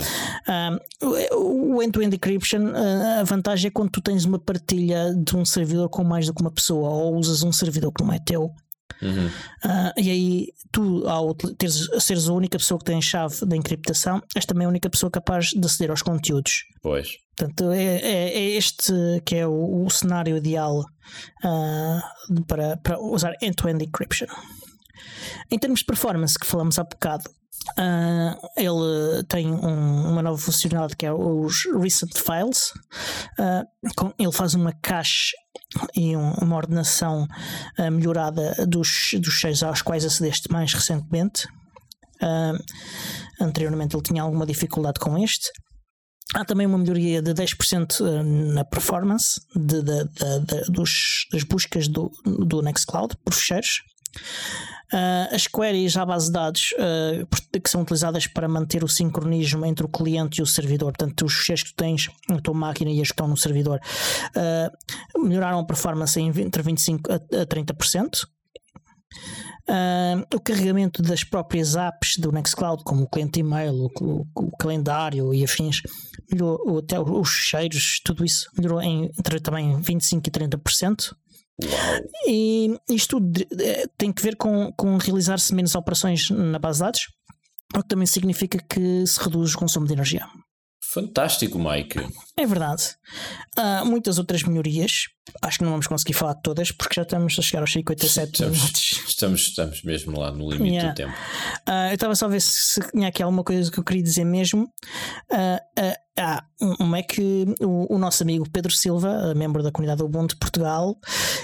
[1.01, 2.71] Um, o end-to-end encryption,
[3.19, 6.41] a vantagem é quando tu tens uma partilha de um servidor com mais do que
[6.41, 8.53] uma pessoa ou usas um servidor que não é teu
[9.01, 9.27] Uhum.
[9.27, 14.21] Uh, e aí, tu, ao teres, seres a única pessoa que tem chave da encriptação,
[14.35, 16.63] és também a única pessoa capaz de aceder aos conteúdos.
[16.81, 17.17] Pois.
[17.37, 18.93] Portanto, é, é, é este
[19.23, 24.27] que é o, o cenário ideal uh, para, para usar end-to-end encryption.
[25.51, 27.29] Em termos de performance, que falamos há bocado,
[27.77, 32.71] Uh, ele tem um, uma nova funcionalidade que é os Recent Files.
[33.37, 35.33] Uh, com, ele faz uma cache
[35.95, 37.27] e um, uma ordenação
[37.77, 41.47] uh, melhorada dos, dos cheios aos quais acedeste mais recentemente.
[43.39, 45.49] anteriormente ele tinha alguma dificuldade com este.
[46.35, 48.21] Há também uma melhoria de 10%
[48.53, 53.81] na performance de, de, de, dos, das buscas do, do Nextcloud por fecheiros.
[54.93, 59.65] Uh, as queries à base de dados uh, que são utilizadas para manter o sincronismo
[59.65, 62.89] entre o cliente e o servidor, portanto, os ficheiros que tu tens na tua máquina
[62.89, 68.27] e as que estão no servidor, uh, melhoraram a performance entre 25% a, a 30%.
[69.69, 74.57] Uh, o carregamento das próprias apps do Nextcloud, como o cliente e-mail, o, o, o
[74.57, 75.81] calendário e afins,
[76.31, 81.13] melhorou até os cheiros, tudo isso melhorou em, entre também 25% e 30%.
[82.27, 83.19] E isto
[83.59, 87.07] eh, tem que ver com, com realizar-se menos operações na base de dados,
[87.75, 90.27] o que também significa que se reduz o consumo de energia.
[91.01, 91.99] Fantástico, Mike.
[92.35, 92.83] É verdade.
[93.55, 95.03] Há muitas outras melhorias.
[95.43, 98.31] Acho que não vamos conseguir falar de todas porque já estamos a chegar aos 57
[98.31, 99.03] estamos, minutos.
[99.07, 100.91] Estamos, estamos mesmo lá no limite Yeah.
[100.91, 101.13] do tempo.
[101.67, 104.23] Uh, eu estava só a ver se tinha aqui alguma coisa que eu queria dizer
[104.25, 104.63] mesmo.
[105.31, 106.43] Uh, uh, ah,
[106.79, 110.95] um é que o, o nosso amigo Pedro Silva, membro da comunidade Ubuntu de Portugal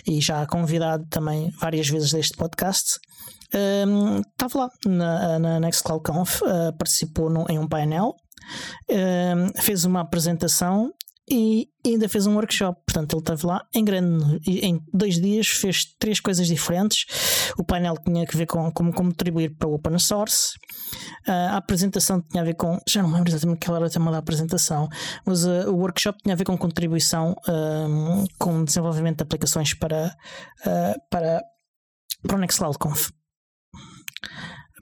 [0.08, 3.00] e já convidado também várias vezes deste podcast,
[3.88, 6.42] um, estava lá na, na Nextcloud Conf,
[6.80, 8.16] participou num- em um painel,
[8.90, 10.92] um, fez uma apresentação
[11.30, 12.82] e ainda fez um workshop.
[12.86, 14.40] Portanto, ele esteve lá em grande.
[14.46, 17.06] Em dois dias fez três coisas diferentes.
[17.58, 20.54] O painel tinha a ver com como contribuir para o open source.
[21.26, 22.78] Ah, a apresentação tinha a ver com.
[22.88, 24.90] Já não lembro exatamente qual era o tema da apresentação,
[25.26, 30.16] mas ah, o workshop tinha a ver com contribuição ahm, com desenvolvimento de aplicações para,
[30.66, 31.42] ah, para,
[32.28, 33.12] para o Nextcloud Conf.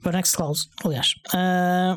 [0.02, 1.14] Para o Nextcloud, aliás.
[1.32, 1.96] Ah,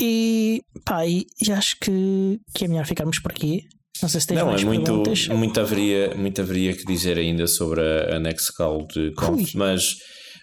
[0.00, 3.64] e pá, e, acho que, que é melhor ficarmos por aqui.
[4.02, 5.28] Não sei se tens Não, mais é muito, perguntas.
[5.28, 9.96] muito, haveria, muito haveria que dizer ainda sobre a, a Nextcloud Conf, mas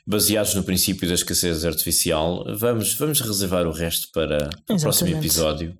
[0.06, 5.18] baseados no princípio da escassez artificial, vamos, vamos reservar o resto para o próximo Exatamente.
[5.18, 5.78] episódio.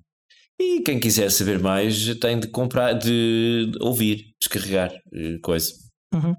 [0.60, 5.72] E quem quiser saber mais tem de comprar, de ouvir, descarregar eh, coisa.
[6.12, 6.34] Uhum.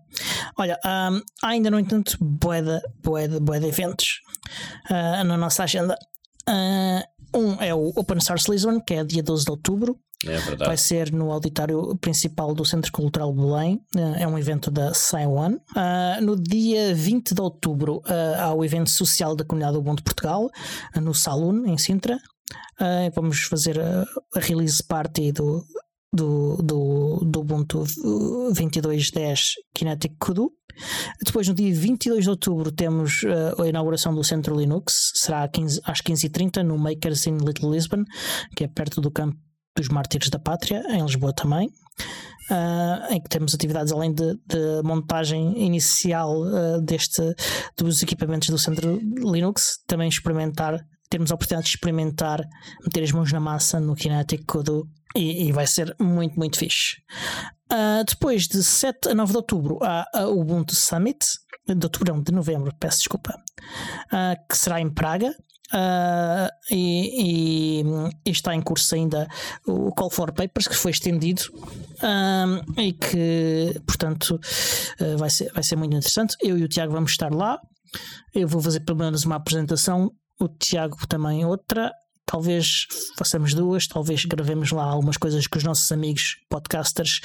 [0.58, 4.20] Olha, ahm, há ainda, no entanto, boeda, boeda, boeda eventos
[4.90, 5.96] ah, na nossa agenda.
[6.46, 7.02] Ah,
[7.34, 9.98] um é o Open Source Lisbon, que é dia 12 de outubro.
[10.26, 10.66] É verdade.
[10.66, 13.82] Vai ser no auditório principal do Centro Cultural de Belém.
[13.96, 15.58] Eh, É um evento da Saiwan.
[15.74, 20.04] Ah, no dia 20 de outubro ah, há o evento social da comunidade Ubuntu de
[20.04, 20.50] Portugal,
[20.94, 22.20] ah, no Saloon, em Sintra.
[22.80, 24.06] Ah, vamos fazer a,
[24.36, 25.64] a release party do,
[26.12, 30.52] do, do, do Ubuntu 2210 Kinetic Kudu.
[31.24, 35.12] Depois, no dia 22 de outubro, temos ah, a inauguração do Centro Linux.
[35.16, 38.04] Será às 15 às 15h30 no Makers in Little Lisbon,
[38.56, 39.38] que é perto do campo
[39.76, 41.70] dos Mártires da Pátria, em Lisboa também.
[42.50, 47.22] ah, em que temos atividades além de, de montagem inicial ah, deste
[47.78, 50.80] dos equipamentos do centro Linux, também experimentar,
[51.10, 52.40] termos a oportunidade de experimentar,
[52.84, 56.98] meter as mãos na massa no Kinetic Kudu e, e vai ser muito, muito fixe.
[57.72, 61.26] Ah, depois de 7 a 9 de outubro há a Ubuntu Summit,
[61.68, 63.34] de outubro, não, de novembro, peço desculpa,
[64.12, 65.34] ah, que será em Praga.
[65.72, 67.84] Ah, e, e-
[68.26, 69.28] e está em curso ainda
[69.68, 71.44] o Call for Papers que foi estendido
[72.02, 74.40] ah, e que portanto
[75.20, 76.36] vai, ser, vai ser muito interessante.
[76.42, 77.60] Eu e o Tiago vamos estar lá.
[78.34, 81.92] Eu vou fazer pelo menos uma apresentação, o Tiago também outra.
[82.26, 82.86] Talvez
[83.18, 87.22] façamos duas, talvez gravemos lá algumas coisas com os nossos amigos podcasters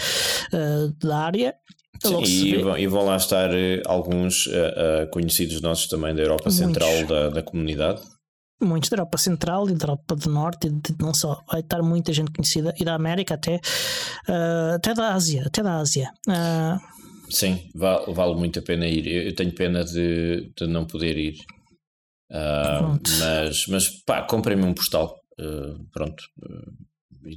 [0.53, 1.55] ah, da área.
[2.03, 6.23] Sim, e, vão, e vão lá estar eh, alguns eh, eh, conhecidos nossos também da
[6.23, 6.59] Europa Muitos.
[6.59, 8.03] Central da, da comunidade.
[8.61, 11.83] muitos da Europa Central e da Europa do Norte, e de, não só, vai estar
[11.83, 13.61] muita gente conhecida, e da América até,
[14.29, 16.11] ah, até da Ásia, até da Ásia.
[16.29, 16.79] Ah,
[17.31, 19.07] Sim, vale, vale muito a pena ir.
[19.07, 21.37] Eu, eu tenho pena de, de não poder ir.
[22.79, 23.11] Pronto.
[23.21, 25.21] mas, mas pá, comprem-me um postal.
[25.39, 26.23] Ah, pronto.
[26.45, 26.71] Ah,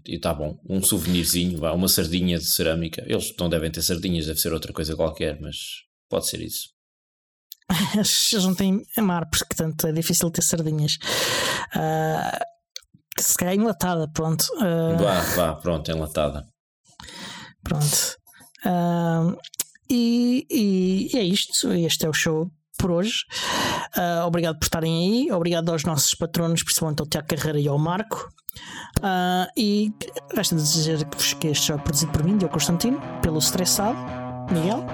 [0.06, 0.60] e está bom.
[0.70, 3.04] Um souvenirzinho, vá, uma sardinha de cerâmica.
[3.08, 5.58] Eles não devem ter sardinhas, deve ser outra coisa qualquer, mas
[6.10, 6.70] pode ser isso.
[7.96, 10.98] eles não têm mar, portanto é difícil ter sardinhas.
[11.76, 12.40] Ah,
[13.20, 14.46] se calhar enlatada, pronto.
[14.60, 16.46] Ah, Vá, vá, pronto, enlatada.
[17.64, 18.18] Pronto.
[18.66, 19.36] Ah,
[19.90, 21.72] e, e- e é isto.
[21.74, 23.26] Este é o show por hoje.
[23.96, 25.32] Ah, obrigado por estarem aí.
[25.32, 28.30] Obrigado aos nossos patronos, principalmente ao Tiago Carreira e ao Marco.
[29.02, 29.92] Ah, e
[30.34, 31.06] resta dizer
[31.40, 33.98] que este é produzido por mim, Diogo Constantino, pelo Estressado,
[34.52, 34.86] Miguel,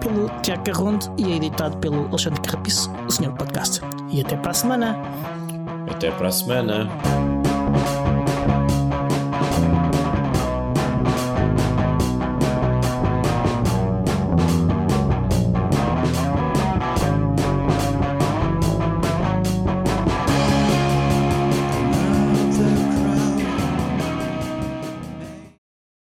[0.00, 3.80] pelo Tiago Carrondo e é editado pelo Alexandre Carrapiço, o Senhor Podcast.
[4.10, 4.96] E até para a semana.
[5.90, 6.88] Até para a semana.